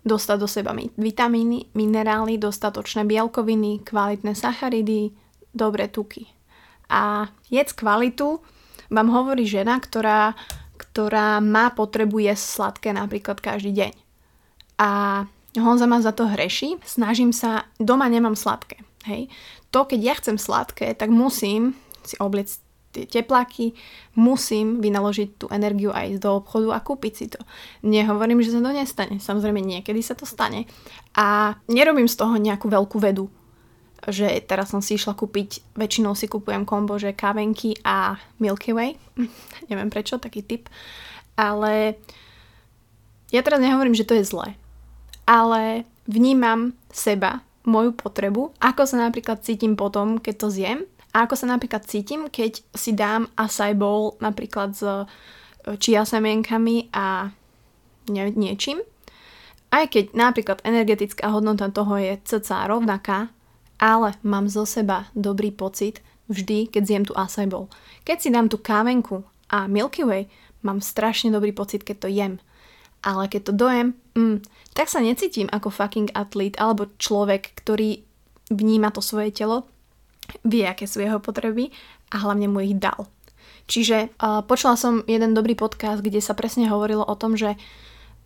dostať 0.06 0.36
do 0.38 0.46
seba 0.46 0.70
vitamíny, 0.94 1.74
minerály, 1.74 2.38
dostatočné 2.38 3.02
bielkoviny, 3.02 3.82
kvalitné 3.82 4.38
sacharidy, 4.38 5.10
dobré 5.50 5.90
tuky. 5.90 6.30
A 6.86 7.26
jedz 7.50 7.74
kvalitu 7.74 8.38
vám 8.90 9.08
hovorí 9.10 9.46
žena, 9.48 9.78
ktorá, 9.78 10.34
ktorá 10.76 11.38
má 11.42 11.72
potrebu 11.72 12.22
jesť 12.22 12.44
sladké 12.44 12.90
napríklad 12.92 13.40
každý 13.40 13.72
deň. 13.74 13.92
A 14.76 14.90
Honza 15.56 15.88
ma 15.88 16.04
za 16.04 16.12
to 16.12 16.28
hreší, 16.28 16.76
snažím 16.84 17.32
sa, 17.32 17.64
doma 17.80 18.12
nemám 18.12 18.36
sladké. 18.36 18.84
Hej. 19.08 19.32
To, 19.72 19.88
keď 19.88 20.00
ja 20.02 20.14
chcem 20.20 20.36
sladké, 20.36 20.92
tak 20.92 21.08
musím 21.08 21.72
si 22.04 22.14
obliec 22.20 22.60
tie 22.96 23.04
tepláky, 23.04 23.76
musím 24.16 24.80
vynaložiť 24.80 25.28
tú 25.36 25.46
energiu 25.52 25.92
aj 25.92 26.16
ísť 26.16 26.22
do 26.24 26.30
obchodu 26.40 26.68
a 26.72 26.80
kúpiť 26.80 27.12
si 27.12 27.26
to. 27.28 27.40
Nehovorím, 27.84 28.40
že 28.40 28.56
sa 28.56 28.64
to 28.64 28.72
nestane. 28.72 29.16
Samozrejme, 29.20 29.60
niekedy 29.60 30.00
sa 30.00 30.16
to 30.16 30.24
stane. 30.24 30.64
A 31.12 31.56
nerobím 31.68 32.08
z 32.08 32.16
toho 32.16 32.40
nejakú 32.40 32.72
veľkú 32.72 32.96
vedu 32.96 33.28
že 34.06 34.40
teraz 34.46 34.70
som 34.70 34.78
si 34.78 34.94
išla 34.94 35.18
kúpiť, 35.18 35.74
väčšinou 35.74 36.14
si 36.14 36.30
kupujem 36.30 36.62
kombo, 36.62 36.94
že 36.96 37.16
kávenky 37.16 37.74
a 37.82 38.14
Milky 38.38 38.70
Way. 38.70 38.94
Neviem 39.70 39.90
prečo, 39.90 40.22
taký 40.22 40.46
typ. 40.46 40.70
Ale 41.34 41.98
ja 43.34 43.40
teraz 43.42 43.58
nehovorím, 43.58 43.98
že 43.98 44.06
to 44.06 44.14
je 44.14 44.24
zlé. 44.24 44.54
Ale 45.26 45.82
vnímam 46.06 46.78
seba, 46.94 47.42
moju 47.66 47.98
potrebu, 47.98 48.54
ako 48.62 48.82
sa 48.86 49.10
napríklad 49.10 49.42
cítim 49.42 49.74
potom, 49.74 50.22
keď 50.22 50.34
to 50.38 50.48
zjem 50.54 50.80
a 51.10 51.26
ako 51.26 51.34
sa 51.34 51.50
napríklad 51.50 51.82
cítim, 51.82 52.30
keď 52.30 52.62
si 52.76 52.94
dám 52.94 53.26
acai 53.34 53.74
bowl 53.74 54.14
napríklad 54.22 54.70
s 54.76 54.86
e, 54.86 55.02
čia 55.82 56.06
semienkami 56.06 56.94
a 56.94 57.34
nie, 58.06 58.30
niečím. 58.38 58.78
Aj 59.74 59.82
keď 59.90 60.14
napríklad 60.14 60.62
energetická 60.62 61.26
hodnota 61.34 61.66
toho 61.74 61.98
je 61.98 62.14
cca 62.22 62.70
rovnaká, 62.70 63.34
ale 63.76 64.16
mám 64.24 64.48
zo 64.48 64.64
seba 64.64 65.08
dobrý 65.12 65.52
pocit 65.52 66.00
vždy, 66.26 66.72
keď 66.72 66.82
zjem 66.82 67.04
tu 67.06 67.12
acai 67.14 67.46
bowl. 67.46 67.70
Keď 68.02 68.16
si 68.18 68.28
dám 68.32 68.50
tú 68.50 68.58
kávenku 68.58 69.22
a 69.52 69.70
Milky 69.70 70.02
Way, 70.02 70.26
mám 70.66 70.82
strašne 70.82 71.30
dobrý 71.30 71.54
pocit, 71.54 71.86
keď 71.86 71.96
to 72.02 72.08
jem. 72.10 72.34
Ale 73.06 73.30
keď 73.30 73.50
to 73.50 73.52
dojem, 73.54 73.88
mm, 74.18 74.42
tak 74.74 74.90
sa 74.90 74.98
necítim 74.98 75.46
ako 75.54 75.70
fucking 75.70 76.10
atlét 76.16 76.58
alebo 76.58 76.90
človek, 76.98 77.54
ktorý 77.62 78.02
vníma 78.50 78.90
to 78.90 78.98
svoje 78.98 79.30
telo, 79.30 79.70
vie, 80.42 80.66
aké 80.66 80.90
sú 80.90 80.98
jeho 80.98 81.22
potreby 81.22 81.70
a 82.10 82.18
hlavne 82.26 82.50
mu 82.50 82.58
ich 82.62 82.74
dal. 82.74 83.06
Čiže 83.66 84.14
uh, 84.22 84.42
počula 84.46 84.78
som 84.78 85.02
jeden 85.10 85.34
dobrý 85.34 85.58
podcast, 85.58 86.02
kde 86.02 86.22
sa 86.22 86.38
presne 86.38 86.70
hovorilo 86.70 87.02
o 87.02 87.18
tom, 87.18 87.34
že 87.34 87.58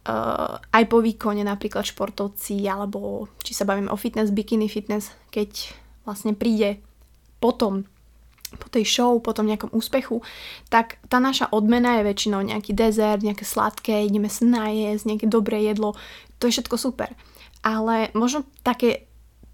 uh, 0.08 0.56
aj 0.60 0.84
po 0.88 0.98
výkone 1.02 1.44
napríklad 1.44 1.84
športovci 1.84 2.64
alebo 2.68 3.28
či 3.44 3.52
sa 3.52 3.68
bavíme 3.68 3.92
o 3.92 3.98
fitness, 3.98 4.32
bikini 4.32 4.70
fitness, 4.70 5.12
keď 5.34 5.74
vlastne 6.08 6.32
príde 6.32 6.80
potom 7.40 7.84
po 8.58 8.66
tej 8.66 8.82
show, 8.82 9.14
po 9.22 9.30
tom 9.30 9.46
nejakom 9.46 9.70
úspechu, 9.70 10.26
tak 10.66 10.98
tá 11.06 11.22
naša 11.22 11.54
odmena 11.54 12.02
je 12.02 12.08
väčšinou 12.10 12.42
nejaký 12.42 12.74
dezert, 12.74 13.22
nejaké 13.22 13.46
sladké, 13.46 14.02
ideme 14.02 14.26
sa 14.26 14.42
najesť, 14.42 15.06
nejaké 15.06 15.26
dobré 15.30 15.62
jedlo, 15.62 15.94
to 16.42 16.50
je 16.50 16.58
všetko 16.58 16.74
super. 16.74 17.14
Ale 17.62 18.10
možno 18.10 18.42
také 18.66 19.06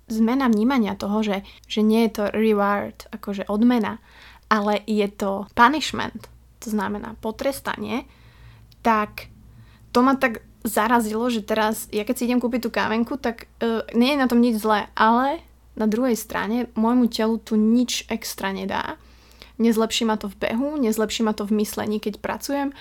zmena 0.08 0.48
vnímania 0.48 0.96
toho, 0.96 1.20
že, 1.20 1.44
že 1.68 1.84
nie 1.84 2.08
je 2.08 2.22
to 2.22 2.24
reward, 2.32 3.04
akože 3.12 3.44
odmena, 3.52 4.00
ale 4.48 4.80
je 4.86 5.04
to 5.12 5.44
punishment, 5.52 6.30
to 6.62 6.72
znamená 6.72 7.18
potrestanie, 7.20 8.06
tak 8.80 9.28
to 9.96 10.04
ma 10.04 10.12
tak 10.12 10.44
zarazilo, 10.60 11.24
že 11.32 11.40
teraz, 11.40 11.88
ja 11.88 12.04
keď 12.04 12.14
si 12.20 12.28
idem 12.28 12.36
kúpiť 12.36 12.68
tú 12.68 12.70
kávenku, 12.74 13.16
tak 13.16 13.48
uh, 13.64 13.80
nie 13.96 14.12
je 14.12 14.20
na 14.20 14.28
tom 14.28 14.44
nič 14.44 14.60
zlé, 14.60 14.92
ale 14.92 15.40
na 15.72 15.88
druhej 15.88 16.12
strane 16.20 16.68
môjmu 16.76 17.08
telu 17.08 17.40
tu 17.40 17.56
nič 17.56 18.04
extra 18.12 18.52
nedá. 18.52 19.00
Nezlepší 19.56 20.04
ma 20.04 20.20
to 20.20 20.28
v 20.28 20.36
behu, 20.36 20.76
nezlepší 20.76 21.24
ma 21.24 21.32
to 21.32 21.48
v 21.48 21.64
myslení, 21.64 21.96
keď 21.96 22.20
pracujem, 22.20 22.76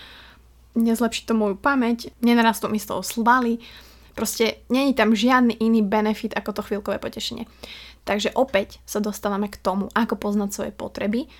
nezlepší 0.75 1.23
to 1.23 1.31
moju 1.31 1.55
pamäť, 1.55 2.11
nenarastú 2.19 2.67
mi 2.67 2.83
z 2.83 2.91
toho 2.91 2.99
svaly, 2.99 3.63
proste 4.11 4.63
není 4.67 4.91
tam 4.91 5.15
žiadny 5.15 5.55
iný 5.63 5.87
benefit 5.87 6.35
ako 6.35 6.51
to 6.51 6.61
chvíľkové 6.67 6.99
potešenie. 6.99 7.47
Takže 8.03 8.35
opäť 8.35 8.83
sa 8.83 8.99
dostávame 8.99 9.47
k 9.47 9.55
tomu, 9.55 9.87
ako 9.95 10.19
poznať 10.19 10.49
svoje 10.51 10.71
potreby. 10.75 11.31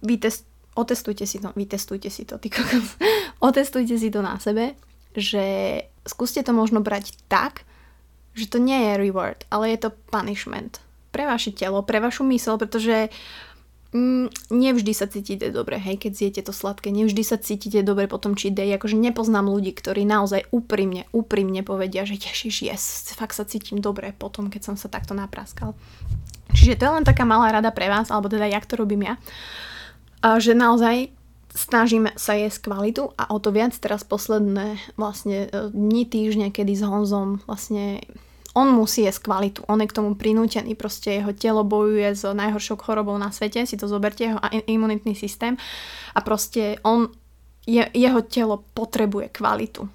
Vytest, 0.00 0.49
otestujte 0.80 1.28
si 1.28 1.38
to, 1.38 1.52
vytestujte 1.52 2.08
si 2.08 2.24
to, 2.24 2.40
ty 2.40 2.48
kokos. 2.48 2.96
otestujte 3.48 3.94
si 4.00 4.08
to 4.08 4.24
na 4.24 4.40
sebe, 4.40 4.74
že 5.12 5.44
skúste 6.08 6.40
to 6.40 6.56
možno 6.56 6.80
brať 6.80 7.14
tak, 7.28 7.68
že 8.34 8.48
to 8.48 8.58
nie 8.62 8.78
je 8.90 8.92
reward, 8.96 9.44
ale 9.52 9.74
je 9.74 9.88
to 9.88 9.94
punishment 10.08 10.80
pre 11.10 11.26
vaše 11.26 11.50
telo, 11.50 11.82
pre 11.82 11.98
vašu 11.98 12.22
mysel, 12.30 12.54
pretože 12.54 13.10
mm, 13.90 14.54
nevždy 14.54 14.92
sa 14.94 15.10
cítite 15.10 15.50
dobre, 15.50 15.76
hej, 15.82 15.98
keď 15.98 16.12
zjete 16.14 16.40
to 16.46 16.54
sladké, 16.54 16.94
nevždy 16.94 17.22
sa 17.26 17.36
cítite 17.36 17.82
dobre 17.82 18.06
potom 18.06 18.38
či 18.38 18.54
day, 18.54 18.70
akože 18.78 18.94
nepoznám 18.94 19.50
ľudí, 19.50 19.74
ktorí 19.74 20.06
naozaj 20.06 20.46
úprimne, 20.54 21.10
úprimne 21.10 21.66
povedia, 21.66 22.06
že 22.06 22.14
ježiš, 22.14 22.56
yes, 22.62 22.84
fakt 23.18 23.34
sa 23.34 23.42
cítim 23.42 23.82
dobre 23.82 24.14
potom, 24.14 24.46
keď 24.48 24.72
som 24.72 24.74
sa 24.78 24.86
takto 24.86 25.12
napraskal. 25.18 25.74
Čiže 26.54 26.78
to 26.78 26.82
je 26.86 26.94
len 26.98 27.06
taká 27.06 27.26
malá 27.26 27.50
rada 27.50 27.70
pre 27.74 27.90
vás, 27.90 28.10
alebo 28.10 28.30
teda 28.30 28.46
jak 28.46 28.66
to 28.66 28.78
robím 28.78 29.06
ja 29.06 29.14
že 30.20 30.52
naozaj 30.52 31.12
snažíme 31.54 32.14
sa 32.14 32.38
jesť 32.38 32.70
kvalitu 32.70 33.10
a 33.18 33.34
o 33.34 33.38
to 33.42 33.50
viac 33.50 33.74
teraz 33.74 34.06
posledné 34.06 34.78
vlastne 34.94 35.50
e, 35.50 35.70
dni, 35.74 36.06
týždne, 36.06 36.54
kedy 36.54 36.78
s 36.78 36.82
Honzom 36.86 37.42
vlastne 37.46 38.04
on 38.54 38.74
musí 38.74 39.06
jesť 39.06 39.30
kvalitu, 39.30 39.62
on 39.70 39.78
je 39.78 39.86
k 39.86 39.94
tomu 39.94 40.18
prinútený, 40.18 40.74
proste 40.74 41.22
jeho 41.22 41.30
telo 41.30 41.62
bojuje 41.62 42.18
s 42.18 42.26
najhoršou 42.26 42.82
chorobou 42.82 43.14
na 43.14 43.30
svete, 43.30 43.62
si 43.62 43.78
to 43.78 43.86
zoberte, 43.86 44.26
jeho 44.26 44.42
imunitný 44.66 45.14
systém 45.14 45.54
a 46.14 46.18
proste 46.18 46.82
on, 46.82 47.14
je, 47.62 47.86
jeho 47.94 48.20
telo 48.26 48.66
potrebuje 48.74 49.30
kvalitu. 49.30 49.86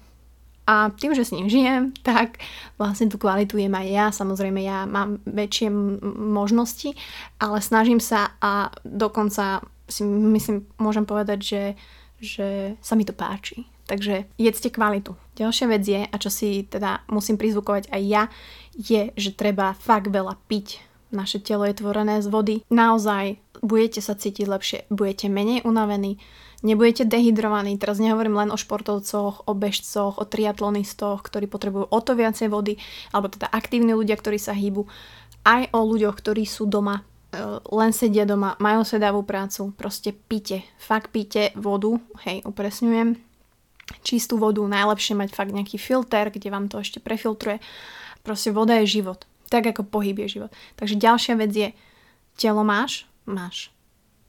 A 0.66 0.90
tým, 0.90 1.14
že 1.14 1.22
s 1.22 1.30
ním 1.30 1.46
žijem, 1.46 1.94
tak 2.02 2.42
vlastne 2.74 3.06
tú 3.06 3.22
kvalitu 3.22 3.54
jem 3.54 3.70
aj 3.70 3.86
ja. 3.86 4.06
Samozrejme, 4.10 4.58
ja 4.66 4.82
mám 4.82 5.22
väčšie 5.22 5.70
možnosti, 6.18 6.90
ale 7.38 7.62
snažím 7.62 8.02
sa 8.02 8.34
a 8.42 8.74
dokonca 8.82 9.62
si 9.86 10.02
myslím, 10.04 10.66
môžem 10.78 11.06
povedať, 11.06 11.38
že, 11.42 11.62
že 12.18 12.46
sa 12.82 12.94
mi 12.98 13.06
to 13.06 13.14
páči. 13.14 13.66
Takže 13.86 14.26
jedzte 14.34 14.74
kvalitu. 14.74 15.14
Ďalšia 15.38 15.66
vec 15.70 15.82
je, 15.86 16.02
a 16.02 16.16
čo 16.18 16.26
si 16.26 16.66
teda 16.66 17.06
musím 17.06 17.38
prizvukovať 17.38 17.94
aj 17.94 18.02
ja, 18.02 18.22
je, 18.74 19.14
že 19.14 19.30
treba 19.30 19.78
fakt 19.78 20.10
veľa 20.10 20.34
piť. 20.50 20.82
Naše 21.14 21.38
telo 21.38 21.62
je 21.62 21.78
tvorené 21.78 22.18
z 22.18 22.26
vody. 22.26 22.54
Naozaj 22.66 23.38
budete 23.62 24.02
sa 24.02 24.18
cítiť 24.18 24.46
lepšie, 24.50 24.78
budete 24.90 25.30
menej 25.30 25.62
unavení, 25.62 26.18
nebudete 26.66 27.06
dehydrovaní. 27.06 27.78
Teraz 27.78 28.02
nehovorím 28.02 28.42
len 28.42 28.50
o 28.50 28.58
športovcoch, 28.58 29.46
o 29.46 29.52
bežcoch, 29.54 30.18
o 30.18 30.24
triatlonistoch, 30.26 31.22
ktorí 31.22 31.46
potrebujú 31.46 31.86
o 31.86 32.00
to 32.02 32.18
viacej 32.18 32.50
vody, 32.50 32.82
alebo 33.14 33.30
teda 33.30 33.46
aktívni 33.54 33.94
ľudia, 33.94 34.18
ktorí 34.18 34.42
sa 34.42 34.50
hýbu, 34.50 34.82
aj 35.46 35.70
o 35.70 35.80
ľuďoch, 35.86 36.18
ktorí 36.18 36.42
sú 36.42 36.66
doma, 36.66 37.06
len 37.72 37.90
sedia 37.92 38.24
doma, 38.24 38.56
majú 38.58 38.82
sedavú 38.82 39.22
prácu, 39.22 39.72
proste 39.76 40.12
pite, 40.14 40.64
fakt 40.80 41.10
pite 41.10 41.52
vodu, 41.56 41.96
hej, 42.26 42.42
upresňujem, 42.44 43.18
čistú 44.02 44.40
vodu, 44.40 44.62
najlepšie 44.64 45.14
mať 45.14 45.30
fakt 45.34 45.54
nejaký 45.54 45.78
filter, 45.78 46.30
kde 46.30 46.48
vám 46.50 46.66
to 46.66 46.82
ešte 46.82 46.98
prefiltruje. 46.98 47.62
Proste 48.26 48.50
voda 48.50 48.78
je 48.82 49.00
život, 49.00 49.22
tak 49.50 49.70
ako 49.70 49.86
pohyb 49.86 50.18
je 50.26 50.40
život. 50.40 50.50
Takže 50.74 50.98
ďalšia 50.98 51.34
vec 51.38 51.52
je, 51.54 51.68
telo 52.34 52.66
máš? 52.66 53.06
Máš. 53.26 53.70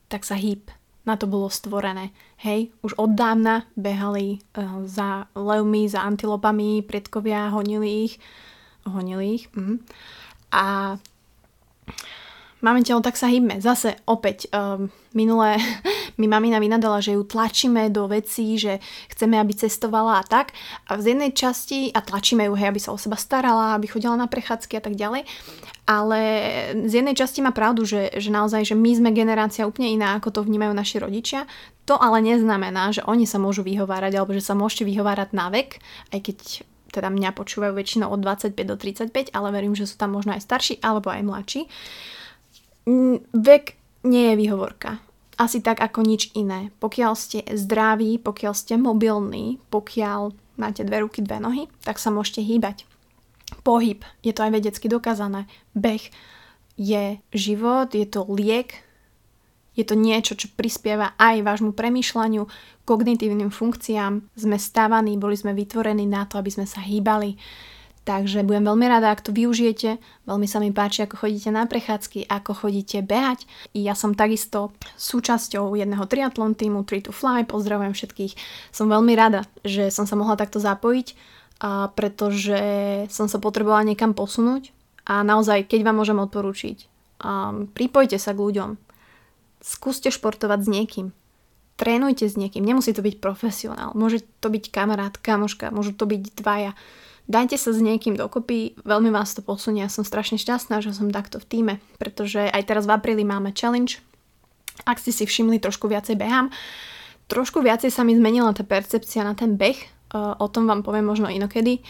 Tak 0.07 0.23
sa 0.23 0.37
hýb, 0.37 0.69
na 1.07 1.15
to 1.15 1.25
bolo 1.25 1.49
stvorené. 1.49 2.13
Hej, 2.43 2.69
už 2.83 2.99
od 2.99 3.15
dávna 3.17 3.65
behali 3.73 4.43
uh, 4.55 4.83
za 4.85 5.31
levmi, 5.33 5.89
za 5.89 6.05
antilopami, 6.05 6.85
predkovia 6.85 7.49
honili 7.49 8.11
ich. 8.11 8.21
Honili 8.87 9.41
ich. 9.41 9.51
Mm. 9.55 9.83
A 10.51 10.95
máme 12.67 12.83
telo, 12.83 12.99
tak 12.99 13.15
sa 13.15 13.31
hýbme. 13.31 13.63
Zase 13.63 13.95
opäť 14.03 14.51
um, 14.51 14.91
minulé 15.15 15.55
mi 16.19 16.27
mamina 16.27 16.59
vynadala, 16.59 16.99
že 16.99 17.15
ju 17.15 17.23
tlačíme 17.23 17.87
do 17.87 18.11
vecí, 18.11 18.59
že 18.59 18.83
chceme, 19.07 19.39
aby 19.39 19.55
cestovala 19.55 20.19
a 20.19 20.23
tak. 20.27 20.51
A 20.91 20.99
z 20.99 21.15
jednej 21.15 21.31
časti, 21.31 21.95
a 21.95 22.03
tlačíme 22.03 22.43
ju, 22.45 22.53
hej, 22.59 22.75
aby 22.75 22.81
sa 22.83 22.91
o 22.91 22.99
seba 22.99 23.15
starala, 23.15 23.79
aby 23.79 23.87
chodila 23.87 24.19
na 24.19 24.27
prechádzky 24.27 24.77
a 24.77 24.83
tak 24.83 24.99
ďalej. 24.99 25.23
Ale 25.87 26.19
z 26.83 26.91
jednej 26.99 27.15
časti 27.15 27.39
má 27.39 27.55
pravdu, 27.55 27.87
že, 27.87 28.11
že 28.19 28.27
naozaj, 28.27 28.67
že 28.67 28.75
my 28.75 28.91
sme 28.91 29.09
generácia 29.15 29.63
úplne 29.63 29.87
iná, 29.87 30.19
ako 30.19 30.35
to 30.35 30.39
vnímajú 30.43 30.75
naši 30.75 30.99
rodičia. 30.99 31.47
To 31.87 31.95
ale 31.95 32.19
neznamená, 32.19 32.91
že 32.91 33.07
oni 33.07 33.23
sa 33.23 33.39
môžu 33.39 33.63
vyhovárať, 33.63 34.19
alebo 34.19 34.35
že 34.35 34.43
sa 34.43 34.51
môžete 34.51 34.83
vyhovárať 34.83 35.31
na 35.31 35.47
vek, 35.47 35.79
aj 36.11 36.19
keď 36.19 36.37
teda 36.91 37.13
mňa 37.13 37.35
počúvajú 37.35 37.77
väčšinou 37.77 38.09
od 38.09 38.19
25 38.23 38.57
do 38.57 38.75
35, 38.79 39.31
ale 39.35 39.47
verím, 39.53 39.77
že 39.77 39.85
sú 39.85 39.99
tam 39.99 40.15
možno 40.15 40.33
aj 40.33 40.41
starší 40.43 40.81
alebo 40.81 41.11
aj 41.13 41.21
mladší. 41.23 41.61
Vek 43.35 43.75
nie 44.07 44.31
je 44.31 44.35
výhovorka. 44.39 45.03
Asi 45.37 45.61
tak 45.61 45.83
ako 45.83 46.01
nič 46.01 46.33
iné. 46.33 46.71
Pokiaľ 46.81 47.13
ste 47.13 47.43
zdraví, 47.51 48.17
pokiaľ 48.17 48.53
ste 48.55 48.79
mobilní, 48.79 49.59
pokiaľ 49.69 50.33
máte 50.57 50.81
dve 50.81 51.05
ruky, 51.05 51.21
dve 51.21 51.37
nohy, 51.37 51.63
tak 51.85 52.01
sa 52.01 52.09
môžete 52.09 52.41
hýbať 52.41 52.87
pohyb, 53.63 54.03
je 54.23 54.35
to 54.35 54.43
aj 54.43 54.51
vedecky 54.51 54.87
dokázané, 54.91 55.47
beh 55.71 56.03
je 56.75 57.19
život, 57.31 57.87
je 57.91 58.03
to 58.03 58.27
liek, 58.27 58.83
je 59.77 59.85
to 59.85 59.93
niečo, 59.93 60.33
čo 60.33 60.49
prispieva 60.57 61.13
aj 61.21 61.45
vášmu 61.45 61.71
premýšľaniu, 61.77 62.49
kognitívnym 62.83 63.53
funkciám. 63.53 64.25
Sme 64.33 64.57
stávaní, 64.57 65.21
boli 65.21 65.37
sme 65.37 65.53
vytvorení 65.53 66.09
na 66.09 66.25
to, 66.25 66.41
aby 66.41 66.49
sme 66.49 66.65
sa 66.65 66.81
hýbali. 66.81 67.37
Takže 68.07 68.47
budem 68.47 68.63
veľmi 68.63 68.87
rada, 68.87 69.11
ak 69.11 69.19
to 69.19 69.35
využijete. 69.35 69.99
Veľmi 70.23 70.47
sa 70.47 70.63
mi 70.63 70.71
páči, 70.71 71.03
ako 71.03 71.27
chodíte 71.27 71.51
na 71.51 71.67
prechádzky, 71.67 72.31
ako 72.31 72.55
chodíte 72.55 73.03
behať. 73.03 73.43
Ja 73.75 73.99
som 73.99 74.15
takisto 74.15 74.71
súčasťou 74.95 75.75
jedného 75.75 76.07
triatlon 76.07 76.55
týmu 76.55 76.87
3 76.87 77.03
to 77.03 77.11
Fly. 77.11 77.43
Pozdravujem 77.43 77.91
všetkých. 77.91 78.33
Som 78.71 78.87
veľmi 78.87 79.11
rada, 79.11 79.43
že 79.67 79.91
som 79.91 80.07
sa 80.07 80.15
mohla 80.15 80.39
takto 80.39 80.63
zapojiť 80.63 81.35
a 81.59 81.91
pretože 81.91 82.61
som 83.11 83.27
sa 83.27 83.43
potrebovala 83.43 83.83
niekam 83.83 84.15
posunúť 84.15 84.71
a 85.03 85.19
naozaj, 85.27 85.67
keď 85.67 85.91
vám 85.91 85.99
môžem 85.99 86.15
odporúčiť, 86.21 86.87
um, 87.23 87.67
pripojte 87.67 88.15
sa 88.21 88.31
k 88.31 88.39
ľuďom, 88.39 88.69
skúste 89.59 90.13
športovať 90.13 90.59
s 90.63 90.69
niekým, 90.69 91.07
trénujte 91.75 92.29
s 92.29 92.37
niekým, 92.37 92.61
nemusí 92.61 92.93
to 92.93 93.01
byť 93.01 93.17
profesionál, 93.17 93.97
môže 93.97 94.21
to 94.37 94.53
byť 94.53 94.69
kamarát, 94.69 95.17
kamoška, 95.17 95.73
môžu 95.73 95.97
to 95.97 96.05
byť 96.05 96.21
dvaja, 96.37 96.77
dajte 97.27 97.59
sa 97.59 97.75
s 97.75 97.83
niekým 97.83 98.15
dokopy, 98.15 98.79
veľmi 98.81 99.11
vás 99.11 99.35
to 99.35 99.45
posunie, 99.45 99.83
ja 99.83 99.91
som 99.91 100.07
strašne 100.07 100.39
šťastná, 100.41 100.81
že 100.81 100.95
som 100.95 101.11
takto 101.11 101.37
v 101.37 101.45
týme, 101.45 101.73
pretože 102.01 102.47
aj 102.47 102.63
teraz 102.65 102.83
v 102.87 102.95
apríli 102.95 103.23
máme 103.27 103.51
challenge, 103.53 104.01
ak 104.87 104.97
ste 104.97 105.11
si 105.13 105.23
všimli, 105.27 105.59
trošku 105.61 105.91
viacej 105.91 106.15
behám, 106.15 106.49
trošku 107.27 107.59
viacej 107.59 107.91
sa 107.91 108.07
mi 108.07 108.15
zmenila 108.15 108.55
tá 108.55 108.63
percepcia 108.63 109.27
na 109.27 109.35
ten 109.35 109.59
beh, 109.59 109.77
o 110.15 110.47
tom 110.47 110.71
vám 110.71 110.87
poviem 110.87 111.03
možno 111.03 111.27
inokedy. 111.27 111.83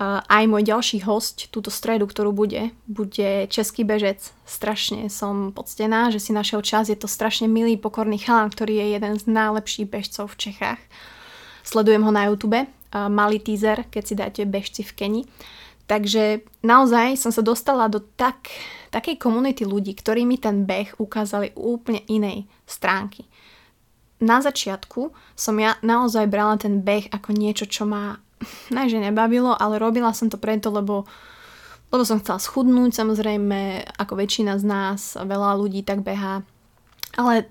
Aj 0.00 0.44
môj 0.48 0.64
ďalší 0.64 1.04
host 1.04 1.52
túto 1.52 1.68
stredu, 1.68 2.08
ktorú 2.08 2.32
bude, 2.32 2.72
bude 2.88 3.44
český 3.52 3.84
bežec. 3.84 4.32
Strašne 4.48 5.12
som 5.12 5.52
poctená, 5.52 6.08
že 6.08 6.16
si 6.16 6.32
našiel 6.32 6.64
čas. 6.64 6.88
Je 6.88 6.96
to 6.96 7.04
strašne 7.04 7.44
milý, 7.52 7.76
pokorný 7.76 8.16
chalán, 8.16 8.48
ktorý 8.48 8.80
je 8.80 8.86
jeden 8.96 9.12
z 9.20 9.28
najlepších 9.28 9.92
bežcov 9.92 10.32
v 10.32 10.38
Čechách. 10.48 10.80
Sledujem 11.60 12.00
ho 12.00 12.08
na 12.08 12.32
YouTube. 12.32 12.64
Malý 12.90 13.38
teaser, 13.38 13.86
keď 13.86 14.02
si 14.02 14.14
dáte 14.18 14.42
bežci 14.46 14.82
v 14.82 14.92
Keni. 14.96 15.22
Takže 15.86 16.46
naozaj 16.62 17.18
som 17.18 17.34
sa 17.34 17.42
dostala 17.42 17.90
do 17.90 17.98
tak, 17.98 18.46
takej 18.94 19.18
komunity 19.18 19.66
ľudí, 19.66 19.94
ktorí 19.98 20.22
mi 20.22 20.38
ten 20.38 20.62
beh 20.62 21.02
ukázali 21.02 21.50
úplne 21.58 22.06
inej 22.06 22.46
stránky 22.66 23.26
na 24.20 24.38
začiatku 24.44 25.10
som 25.32 25.56
ja 25.56 25.80
naozaj 25.80 26.28
brala 26.28 26.60
ten 26.60 26.84
beh 26.84 27.08
ako 27.10 27.32
niečo, 27.32 27.64
čo 27.64 27.88
ma 27.88 28.20
ne, 28.74 28.84
nebavilo, 28.86 29.56
ale 29.56 29.80
robila 29.80 30.12
som 30.12 30.28
to 30.28 30.36
preto, 30.36 30.68
lebo, 30.68 31.08
lebo 31.88 32.02
som 32.04 32.20
chcela 32.20 32.38
schudnúť, 32.38 32.92
samozrejme, 32.92 33.88
ako 33.96 34.12
väčšina 34.20 34.60
z 34.60 34.64
nás, 34.64 35.00
veľa 35.16 35.56
ľudí 35.56 35.82
tak 35.82 36.04
behá. 36.04 36.44
Ale 37.18 37.50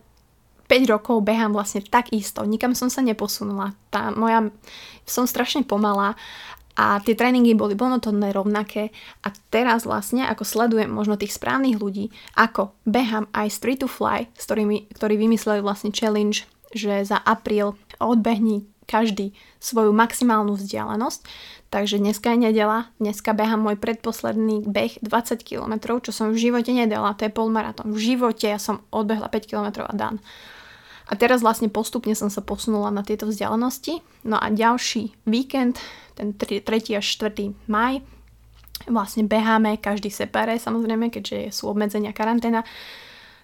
5 0.70 0.94
rokov 0.94 1.26
behám 1.26 1.52
vlastne 1.52 1.82
tak 1.82 2.14
isto, 2.14 2.46
nikam 2.46 2.78
som 2.78 2.94
sa 2.94 3.02
neposunula. 3.02 3.74
Tá 3.90 4.14
moja, 4.14 4.54
som 5.10 5.26
strašne 5.26 5.66
pomalá 5.66 6.14
a 6.78 7.02
tie 7.02 7.18
tréningy 7.18 7.58
boli 7.58 7.74
monotónne, 7.74 8.30
rovnaké 8.30 8.94
a 9.26 9.34
teraz 9.50 9.84
vlastne, 9.84 10.30
ako 10.30 10.46
sledujem 10.46 10.88
možno 10.88 11.18
tých 11.18 11.34
správnych 11.34 11.82
ľudí, 11.82 12.14
ako 12.38 12.72
behám 12.86 13.26
aj 13.34 13.50
Street 13.50 13.82
to 13.82 13.90
Fly, 13.90 14.30
s 14.38 14.46
ktorými, 14.46 14.94
ktorí 14.94 15.18
vymysleli 15.18 15.60
vlastne 15.66 15.90
challenge 15.90 16.48
že 16.74 17.06
za 17.06 17.18
apríl 17.18 17.74
odbehni 17.98 18.66
každý 18.90 19.38
svoju 19.62 19.94
maximálnu 19.94 20.58
vzdialenosť. 20.58 21.22
Takže 21.70 22.02
dneska 22.02 22.34
je 22.34 22.50
nedela, 22.50 22.90
dneska 22.98 23.38
behám 23.38 23.62
môj 23.62 23.78
predposledný 23.78 24.66
beh 24.66 24.98
20 25.06 25.46
km, 25.46 26.02
čo 26.02 26.10
som 26.10 26.34
v 26.34 26.42
živote 26.42 26.74
nedala, 26.74 27.14
to 27.14 27.30
je 27.30 27.34
polmaratón. 27.34 27.94
V 27.94 28.02
živote 28.02 28.50
ja 28.50 28.58
som 28.58 28.82
odbehla 28.90 29.30
5 29.30 29.46
km 29.46 29.86
a 29.86 29.94
dan. 29.94 30.18
A 31.10 31.18
teraz 31.18 31.42
vlastne 31.42 31.74
postupne 31.74 32.14
som 32.14 32.30
sa 32.30 32.46
posunula 32.46 32.94
na 32.94 33.02
tieto 33.02 33.26
vzdialenosti. 33.26 34.06
No 34.30 34.38
a 34.38 34.54
ďalší 34.54 35.10
víkend, 35.26 35.82
ten 36.14 36.38
3. 36.38 36.62
až 37.02 37.06
4. 37.18 37.50
maj, 37.66 38.06
vlastne 38.86 39.26
beháme 39.26 39.82
každý 39.82 40.14
separé, 40.14 40.62
samozrejme, 40.62 41.10
keďže 41.10 41.50
sú 41.50 41.74
obmedzenia 41.74 42.14
karanténa, 42.14 42.62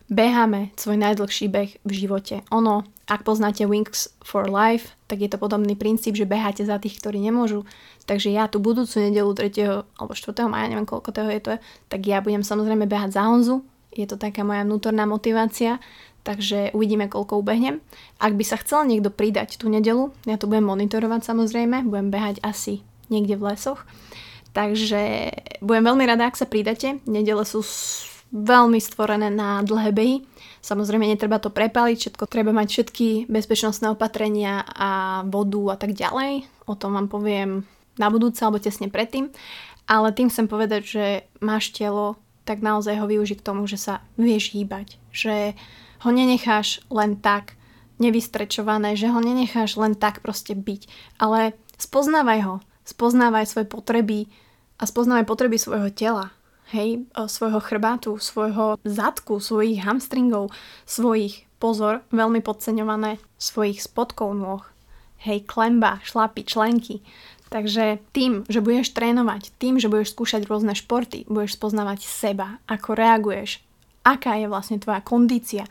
beháme 0.06 0.78
svoj 0.78 1.01
najdlhší 1.01 1.49
beh 1.49 1.71
v 1.82 1.91
živote. 1.91 2.45
Ono, 2.54 2.86
ak 3.10 3.25
poznáte 3.25 3.65
Wings 3.65 4.13
for 4.21 4.45
Life, 4.45 4.93
tak 5.10 5.25
je 5.25 5.30
to 5.30 5.41
podobný 5.41 5.73
princíp, 5.73 6.13
že 6.13 6.30
beháte 6.30 6.62
za 6.62 6.78
tých, 6.78 7.01
ktorí 7.01 7.17
nemôžu. 7.17 7.65
Takže 8.06 8.30
ja 8.30 8.45
tú 8.45 8.62
budúcu 8.62 9.01
nedelu 9.01 9.34
3. 9.34 9.97
alebo 9.97 10.13
4. 10.13 10.45
maja, 10.45 10.69
neviem 10.69 10.86
koľko 10.86 11.10
toho 11.10 11.30
je 11.34 11.41
to, 11.41 11.51
tak 11.89 12.06
ja 12.06 12.21
budem 12.21 12.45
samozrejme 12.45 12.86
behať 12.86 13.17
za 13.17 13.25
Honzu. 13.25 13.65
Je 13.95 14.04
to 14.06 14.19
taká 14.19 14.43
moja 14.43 14.67
vnútorná 14.67 15.08
motivácia, 15.08 15.80
takže 16.26 16.74
uvidíme, 16.74 17.06
koľko 17.06 17.40
ubehnem. 17.40 17.80
Ak 18.18 18.34
by 18.34 18.44
sa 18.44 18.58
chcel 18.58 18.90
niekto 18.90 19.14
pridať 19.14 19.62
tú 19.62 19.70
nedelu, 19.70 20.10
ja 20.26 20.36
to 20.42 20.50
budem 20.50 20.66
monitorovať 20.66 21.22
samozrejme, 21.22 21.86
budem 21.86 22.10
behať 22.10 22.42
asi 22.42 22.82
niekde 23.14 23.38
v 23.38 23.54
lesoch. 23.54 23.86
Takže 24.58 25.32
budem 25.62 25.84
veľmi 25.86 26.04
rada, 26.10 26.26
ak 26.26 26.40
sa 26.40 26.50
pridáte. 26.50 26.98
Nedele 27.06 27.44
sú 27.46 27.62
veľmi 28.34 28.80
stvorené 28.82 29.30
na 29.30 29.62
dlhé 29.62 29.92
behy. 29.94 30.16
Samozrejme, 30.66 31.06
netreba 31.06 31.38
to 31.38 31.54
prepaliť, 31.54 31.98
všetko 32.02 32.26
treba 32.26 32.50
mať 32.50 32.68
všetky 32.74 33.30
bezpečnostné 33.30 33.94
opatrenia 33.94 34.66
a 34.66 35.22
vodu 35.30 35.76
a 35.76 35.78
tak 35.78 35.94
ďalej. 35.94 36.50
O 36.66 36.74
tom 36.74 36.98
vám 36.98 37.06
poviem 37.06 37.70
na 38.02 38.10
budúce 38.10 38.42
alebo 38.42 38.58
tesne 38.58 38.90
predtým. 38.90 39.30
Ale 39.86 40.10
tým 40.10 40.34
chcem 40.34 40.50
povedať, 40.50 40.82
že 40.82 41.06
máš 41.38 41.70
telo, 41.70 42.18
tak 42.48 42.66
naozaj 42.66 42.98
ho 42.98 43.06
využiť 43.06 43.38
k 43.42 43.46
tomu, 43.46 43.70
že 43.70 43.78
sa 43.78 44.02
vieš 44.18 44.58
hýbať. 44.58 44.98
Že 45.14 45.54
ho 46.06 46.10
nenecháš 46.13 46.86
len 46.94 47.18
tak 47.18 47.58
nevystrečované, 47.98 48.94
že 48.94 49.10
ho 49.10 49.18
nenecháš 49.18 49.76
len 49.76 49.98
tak 49.98 50.22
proste 50.22 50.54
byť. 50.54 50.82
Ale 51.18 51.58
spoznávaj 51.82 52.39
ho, 52.46 52.56
spoznávaj 52.86 53.50
svoje 53.50 53.65
potreby 53.65 54.20
a 54.78 54.86
spoznávaj 54.86 55.26
potreby 55.26 55.58
svojho 55.58 55.89
tela 55.89 56.36
hej, 56.74 57.06
svojho 57.13 57.62
chrbátu, 57.62 58.18
svojho 58.18 58.80
zadku, 58.82 59.38
svojich 59.38 59.86
hamstringov, 59.86 60.50
svojich, 60.89 61.46
pozor, 61.62 62.02
veľmi 62.10 62.41
podceňované, 62.41 63.22
svojich 63.38 63.84
spodkov 63.84 64.34
nôh, 64.34 64.63
hej, 65.22 65.46
klemba, 65.46 66.02
šlapy, 66.02 66.41
členky. 66.48 67.06
Takže 67.54 68.02
tým, 68.10 68.41
že 68.50 68.60
budeš 68.60 68.91
trénovať, 68.98 69.54
tým, 69.62 69.78
že 69.78 69.86
budeš 69.86 70.18
skúšať 70.18 70.50
rôzne 70.50 70.74
športy, 70.74 71.30
budeš 71.30 71.62
spoznávať 71.62 72.02
seba, 72.02 72.58
ako 72.65 72.98
reaguješ, 72.98 73.62
aká 74.06 74.38
je 74.38 74.46
vlastne 74.46 74.78
tvoja 74.78 75.02
kondícia. 75.02 75.65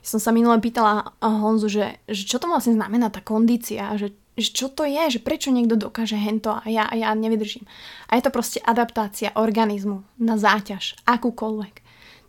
Ja 0.00 0.08
som 0.08 0.20
sa 0.20 0.32
minule 0.32 0.56
pýtala 0.58 1.12
Honzu, 1.20 1.68
že, 1.68 2.00
že 2.08 2.24
čo 2.24 2.40
to 2.40 2.48
vlastne 2.48 2.74
znamená 2.74 3.12
tá 3.12 3.20
kondícia, 3.20 3.92
že, 4.00 4.16
že 4.40 4.50
čo 4.56 4.72
to 4.72 4.88
je, 4.88 5.20
že 5.20 5.20
prečo 5.20 5.52
niekto 5.52 5.76
dokáže 5.76 6.16
hento 6.16 6.56
a 6.56 6.64
ja, 6.66 6.88
ja 6.96 7.12
nevydržím. 7.12 7.68
A 8.08 8.16
je 8.16 8.24
to 8.24 8.32
proste 8.32 8.64
adaptácia 8.64 9.36
organizmu 9.36 10.00
na 10.16 10.40
záťaž, 10.40 10.96
akúkoľvek. 11.04 11.84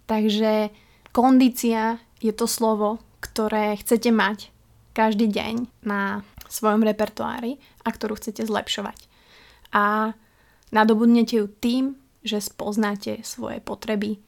Takže 0.06 0.76
kondícia 1.15 2.04
je 2.20 2.36
to 2.36 2.46
slovo, 2.46 3.00
ktoré 3.24 3.80
chcete 3.80 4.12
mať 4.12 4.52
každý 4.96 5.28
deň 5.28 5.68
na 5.84 6.24
svojom 6.48 6.86
repertoári 6.86 7.60
a 7.84 7.89
ktorú 7.91 8.15
chcete 8.15 8.48
zlepšovať. 8.48 9.12
A 9.76 10.15
nadobudnete 10.72 11.44
ju 11.44 11.48
tým, 11.52 12.00
že 12.26 12.41
spoznáte 12.41 13.22
svoje 13.22 13.60
potreby 13.62 14.24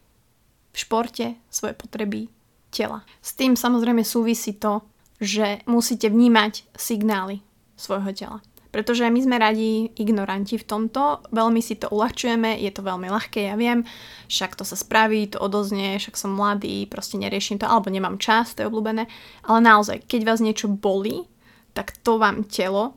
v 0.77 0.81
športe, 0.85 1.25
svoje 1.49 1.73
potreby 1.73 2.29
tela. 2.69 3.01
S 3.17 3.33
tým 3.33 3.57
samozrejme 3.57 4.05
súvisí 4.05 4.53
to, 4.61 4.85
že 5.17 5.65
musíte 5.65 6.13
vnímať 6.13 6.69
signály 6.77 7.41
svojho 7.73 8.13
tela. 8.13 8.37
Pretože 8.69 9.09
my 9.09 9.17
sme 9.17 9.41
radi 9.41 9.89
ignoranti 9.97 10.61
v 10.61 10.67
tomto, 10.69 11.25
veľmi 11.33 11.65
si 11.65 11.81
to 11.81 11.89
uľahčujeme, 11.89 12.61
je 12.61 12.69
to 12.69 12.85
veľmi 12.85 13.09
ľahké, 13.09 13.49
ja 13.49 13.57
viem, 13.57 13.81
však 14.29 14.53
to 14.53 14.61
sa 14.61 14.77
spraví, 14.77 15.33
to 15.33 15.41
odoznie, 15.41 15.97
však 15.97 16.13
som 16.13 16.37
mladý, 16.37 16.85
proste 16.85 17.17
neriešim 17.17 17.57
to, 17.57 17.65
alebo 17.65 17.89
nemám 17.89 18.21
čas, 18.21 18.53
to 18.53 18.61
je 18.61 18.69
obľúbené. 18.69 19.09
Ale 19.49 19.59
naozaj, 19.65 20.05
keď 20.05 20.21
vás 20.29 20.45
niečo 20.45 20.69
bolí, 20.69 21.25
tak 21.73 21.97
to 22.05 22.21
vám 22.21 22.45
telo, 22.45 22.93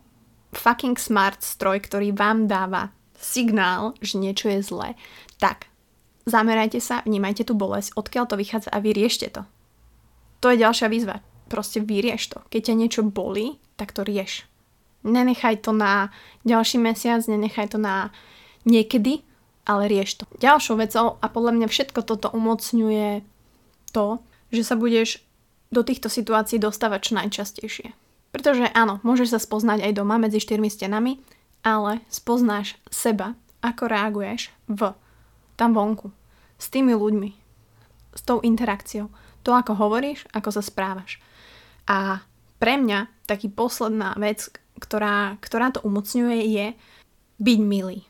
fucking 0.52 1.00
smart 1.00 1.40
stroj, 1.40 1.80
ktorý 1.80 2.12
vám 2.12 2.44
dáva 2.44 2.92
signál, 3.16 3.96
že 4.04 4.20
niečo 4.20 4.52
je 4.52 4.60
zlé, 4.60 4.88
tak 5.40 5.69
zamerajte 6.30 6.78
sa, 6.78 7.02
vnímajte 7.02 7.44
tú 7.44 7.58
bolesť, 7.58 7.98
odkiaľ 7.98 8.24
to 8.30 8.38
vychádza 8.38 8.70
a 8.70 8.78
vyriešte 8.78 9.28
to. 9.28 9.42
To 10.40 10.46
je 10.48 10.62
ďalšia 10.62 10.88
výzva. 10.88 11.20
Proste 11.50 11.82
vyrieš 11.82 12.32
to. 12.32 12.38
Keď 12.48 12.70
ťa 12.70 12.78
niečo 12.78 13.00
bolí, 13.02 13.58
tak 13.76 13.90
to 13.90 14.06
rieš. 14.06 14.46
Nenechaj 15.02 15.66
to 15.66 15.74
na 15.74 16.14
ďalší 16.46 16.78
mesiac, 16.78 17.20
nenechaj 17.26 17.74
to 17.74 17.78
na 17.80 18.14
niekedy, 18.62 19.26
ale 19.66 19.90
rieš 19.90 20.22
to. 20.22 20.24
Ďalšou 20.40 20.76
vecou 20.80 21.06
a 21.20 21.26
podľa 21.28 21.52
mňa 21.58 21.66
všetko 21.68 22.00
toto 22.06 22.32
umocňuje 22.32 23.26
to, 23.92 24.22
že 24.54 24.62
sa 24.64 24.78
budeš 24.78 25.20
do 25.70 25.82
týchto 25.86 26.10
situácií 26.10 26.58
dostávať 26.58 27.00
čo 27.10 27.12
najčastejšie. 27.18 27.88
Pretože 28.30 28.70
áno, 28.74 29.02
môžeš 29.02 29.34
sa 29.34 29.40
spoznať 29.42 29.82
aj 29.86 29.92
doma 29.98 30.18
medzi 30.18 30.38
štyrmi 30.38 30.70
stenami, 30.70 31.18
ale 31.66 32.02
spoznáš 32.10 32.78
seba, 32.90 33.34
ako 33.60 33.90
reaguješ 33.90 34.54
v 34.70 34.94
tam 35.58 35.76
vonku, 35.76 36.14
s 36.60 36.68
tými 36.68 36.92
ľuďmi, 36.92 37.30
s 38.12 38.20
tou 38.20 38.44
interakciou, 38.44 39.08
to 39.40 39.56
ako 39.56 39.72
hovoríš, 39.72 40.28
ako 40.36 40.52
sa 40.52 40.60
správaš. 40.60 41.16
A 41.88 42.20
pre 42.60 42.76
mňa 42.76 43.08
taký 43.24 43.48
posledná 43.48 44.12
vec, 44.20 44.52
ktorá, 44.76 45.40
ktorá 45.40 45.72
to 45.72 45.80
umocňuje, 45.80 46.38
je 46.44 46.66
byť 47.40 47.58
milý. 47.64 48.04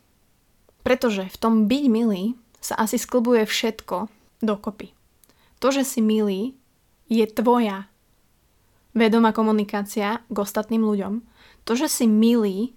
Pretože 0.82 1.30
v 1.30 1.36
tom 1.38 1.70
byť 1.70 1.84
milý 1.86 2.34
sa 2.58 2.74
asi 2.82 2.98
sklbuje 2.98 3.46
všetko 3.46 4.10
dokopy. 4.42 4.90
To, 5.62 5.70
že 5.70 5.86
si 5.86 6.02
milý, 6.02 6.58
je 7.06 7.22
tvoja 7.30 7.86
vedomá 8.94 9.30
komunikácia 9.30 10.24
k 10.26 10.36
ostatným 10.36 10.82
ľuďom. 10.82 11.22
To, 11.68 11.72
že 11.78 11.86
si 11.86 12.10
milý, 12.10 12.74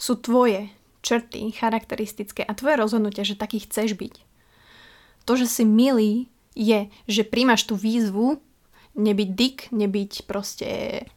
sú 0.00 0.16
tvoje 0.20 0.68
črty 1.00 1.52
charakteristické 1.56 2.44
a 2.44 2.52
tvoje 2.52 2.76
rozhodnutie, 2.76 3.24
že 3.24 3.38
taký 3.38 3.64
chceš 3.64 3.96
byť. 3.96 4.29
To, 5.30 5.38
že 5.38 5.46
si 5.46 5.62
milý, 5.62 6.26
je, 6.58 6.90
že 7.06 7.22
príjmaš 7.22 7.70
tú 7.70 7.78
výzvu 7.78 8.42
nebyť 8.98 9.28
dik, 9.30 9.58
nebyť 9.70 10.26
proste 10.26 10.68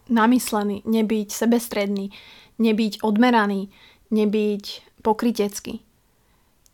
namyslený, 0.06 0.86
nebyť 0.86 1.34
sebestredný, 1.34 2.14
nebyť 2.62 3.02
odmeraný, 3.02 3.74
nebyť 4.14 4.66
pokrytecký. 5.02 5.82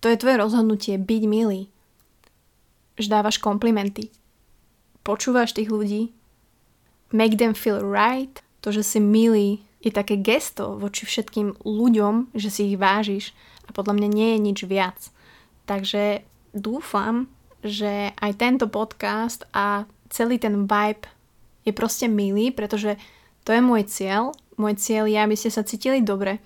To 0.04 0.12
je 0.12 0.20
tvoje 0.20 0.36
rozhodnutie 0.36 1.00
byť 1.00 1.24
milý. 1.32 1.72
Že 3.00 3.08
dávaš 3.08 3.40
komplimenty. 3.40 4.12
Počúvaš 5.08 5.56
tých 5.56 5.72
ľudí. 5.72 6.12
Make 7.16 7.40
them 7.40 7.56
feel 7.56 7.80
right. 7.80 8.44
To, 8.68 8.76
že 8.76 8.84
si 8.84 9.00
milý, 9.00 9.64
je 9.80 9.96
také 9.96 10.20
gesto 10.20 10.76
voči 10.76 11.08
všetkým 11.08 11.64
ľuďom, 11.64 12.36
že 12.36 12.52
si 12.52 12.76
ich 12.76 12.76
vážiš 12.76 13.32
a 13.64 13.72
podľa 13.72 13.96
mňa 13.96 14.08
nie 14.12 14.30
je 14.36 14.40
nič 14.44 14.60
viac. 14.68 15.00
Takže 15.64 16.28
dúfam, 16.56 17.28
že 17.62 18.16
aj 18.16 18.32
tento 18.40 18.66
podcast 18.72 19.44
a 19.52 19.84
celý 20.10 20.40
ten 20.40 20.66
vibe 20.66 21.06
je 21.68 21.72
proste 21.76 22.08
milý, 22.08 22.56
pretože 22.56 22.96
to 23.44 23.52
je 23.52 23.62
môj 23.62 23.86
cieľ. 23.88 24.32
Môj 24.60 24.80
cieľ 24.80 25.08
je, 25.08 25.20
aby 25.20 25.36
ste 25.36 25.52
sa 25.52 25.64
cítili 25.64 26.04
dobre. 26.04 26.40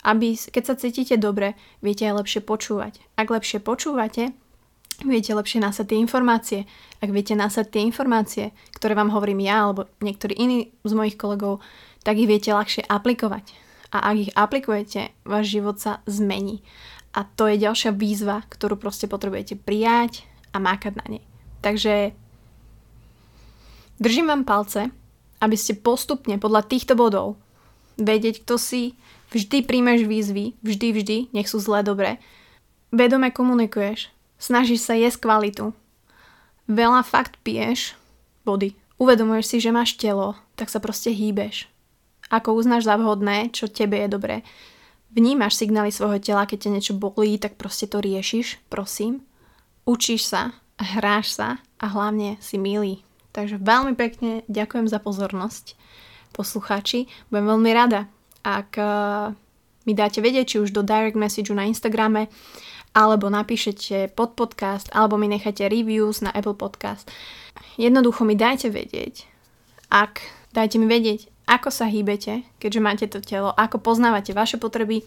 Aby, 0.00 0.32
keď 0.34 0.62
sa 0.64 0.74
cítite 0.80 1.20
dobre, 1.20 1.54
viete 1.84 2.08
aj 2.08 2.24
lepšie 2.24 2.40
počúvať. 2.40 3.04
Ak 3.20 3.28
lepšie 3.28 3.60
počúvate, 3.60 4.32
viete 5.04 5.32
lepšie 5.36 5.60
nasať 5.60 5.92
tie 5.92 5.98
informácie. 6.00 6.60
Ak 7.04 7.12
viete 7.12 7.36
nasať 7.36 7.66
tie 7.68 7.82
informácie, 7.84 8.56
ktoré 8.76 8.96
vám 8.96 9.12
hovorím 9.12 9.44
ja 9.44 9.68
alebo 9.68 9.88
niektorí 10.00 10.36
iní 10.36 10.72
z 10.84 10.92
mojich 10.96 11.20
kolegov, 11.20 11.60
tak 12.00 12.16
ich 12.16 12.28
viete 12.28 12.52
ľahšie 12.52 12.88
aplikovať. 12.88 13.52
A 13.90 14.14
ak 14.14 14.16
ich 14.16 14.30
aplikujete, 14.38 15.12
váš 15.26 15.52
život 15.52 15.76
sa 15.82 16.00
zmení. 16.06 16.62
A 17.10 17.26
to 17.26 17.50
je 17.50 17.58
ďalšia 17.58 17.90
výzva, 17.90 18.46
ktorú 18.46 18.78
proste 18.78 19.10
potrebujete 19.10 19.58
prijať 19.58 20.22
a 20.54 20.62
mákať 20.62 20.94
na 20.94 21.06
nej. 21.18 21.24
Takže 21.60 22.14
Držím 24.00 24.32
vám 24.32 24.48
palce, 24.48 24.88
aby 25.44 25.56
ste 25.60 25.76
postupne 25.76 26.40
podľa 26.40 26.64
týchto 26.64 26.96
bodov 26.96 27.36
vedieť, 28.00 28.48
kto 28.48 28.56
si, 28.56 28.96
vždy 29.28 29.60
príjmeš 29.68 30.08
výzvy, 30.08 30.56
vždy, 30.64 30.88
vždy, 30.96 31.18
nech 31.36 31.44
sú 31.44 31.60
zlé, 31.60 31.84
dobré. 31.84 32.16
Vedome 32.88 33.28
komunikuješ, 33.28 34.08
snažíš 34.40 34.88
sa 34.88 34.96
jesť 34.96 35.28
kvalitu, 35.28 35.76
veľa 36.64 37.04
fakt 37.04 37.36
piješ 37.44 37.92
vody, 38.48 38.72
uvedomuješ 38.96 39.46
si, 39.52 39.56
že 39.60 39.68
máš 39.68 40.00
telo, 40.00 40.32
tak 40.56 40.72
sa 40.72 40.80
proste 40.80 41.12
hýbeš. 41.12 41.68
Ako 42.32 42.56
uznáš 42.56 42.88
za 42.88 42.96
vhodné, 42.96 43.52
čo 43.52 43.68
tebe 43.68 44.00
je 44.00 44.08
dobré. 44.08 44.40
Vnímaš 45.10 45.58
signály 45.58 45.90
svojho 45.90 46.22
tela, 46.22 46.46
keď 46.46 46.66
ťa 46.66 46.70
niečo 46.70 46.94
bolí, 46.94 47.34
tak 47.42 47.58
proste 47.58 47.90
to 47.90 47.98
riešiš, 47.98 48.62
prosím. 48.70 49.26
Učíš 49.82 50.30
sa, 50.30 50.54
hráš 50.78 51.34
sa 51.34 51.58
a 51.82 51.86
hlavne 51.90 52.38
si 52.38 52.56
milý. 52.62 53.02
Takže 53.34 53.58
veľmi 53.58 53.98
pekne 53.98 54.46
ďakujem 54.46 54.86
za 54.86 55.02
pozornosť, 55.02 55.74
poslucháči. 56.30 57.10
Budem 57.30 57.46
veľmi 57.46 57.70
rada, 57.74 58.06
ak 58.46 58.70
uh, 58.78 59.34
mi 59.86 59.98
dáte 59.98 60.22
vedieť, 60.22 60.46
či 60.46 60.56
už 60.62 60.70
do 60.70 60.82
direct 60.86 61.18
message 61.18 61.50
na 61.50 61.66
Instagrame, 61.66 62.30
alebo 62.94 63.30
napíšete 63.30 64.14
pod 64.14 64.34
podcast, 64.34 64.90
alebo 64.90 65.14
mi 65.14 65.30
necháte 65.30 65.66
reviews 65.70 66.22
na 66.22 66.34
Apple 66.34 66.58
Podcast. 66.58 67.06
Jednoducho 67.78 68.26
mi 68.26 68.34
dajte 68.34 68.70
vedieť, 68.70 69.26
ak 69.90 70.22
dajte 70.50 70.78
mi 70.82 70.90
vedieť, 70.90 71.30
ako 71.50 71.74
sa 71.74 71.90
hýbete, 71.90 72.46
keďže 72.62 72.80
máte 72.80 73.06
to 73.10 73.18
telo, 73.18 73.50
ako 73.50 73.82
poznávate 73.82 74.30
vaše 74.30 74.54
potreby, 74.54 75.02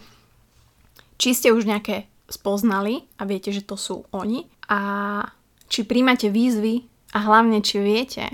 či 1.15 1.32
ste 1.32 1.56
už 1.56 1.63
nejaké 1.63 2.12
spoznali 2.27 3.08
a 3.15 3.23
viete, 3.23 3.56
že 3.56 3.63
to 3.63 3.79
sú 3.79 4.03
oni? 4.12 4.51
A 4.67 5.23
či 5.71 5.88
príjmate 5.88 6.27
výzvy? 6.27 6.84
A 7.15 7.23
hlavne, 7.23 7.63
či 7.63 7.79
viete, 7.79 8.27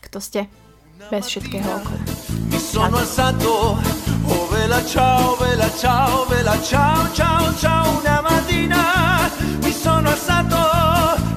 kto 0.00 0.16
ste 0.22 0.48
bez 1.12 1.28
všetkého 1.28 1.66
okolo. 1.66 2.00
Oh 4.26 4.42
vela 4.50 4.80
ciao, 4.82 5.36
vela 5.36 5.68
ciao, 5.76 6.24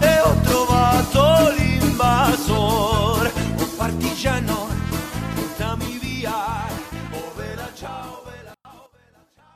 e 0.02 0.20
partigiano, 3.80 4.59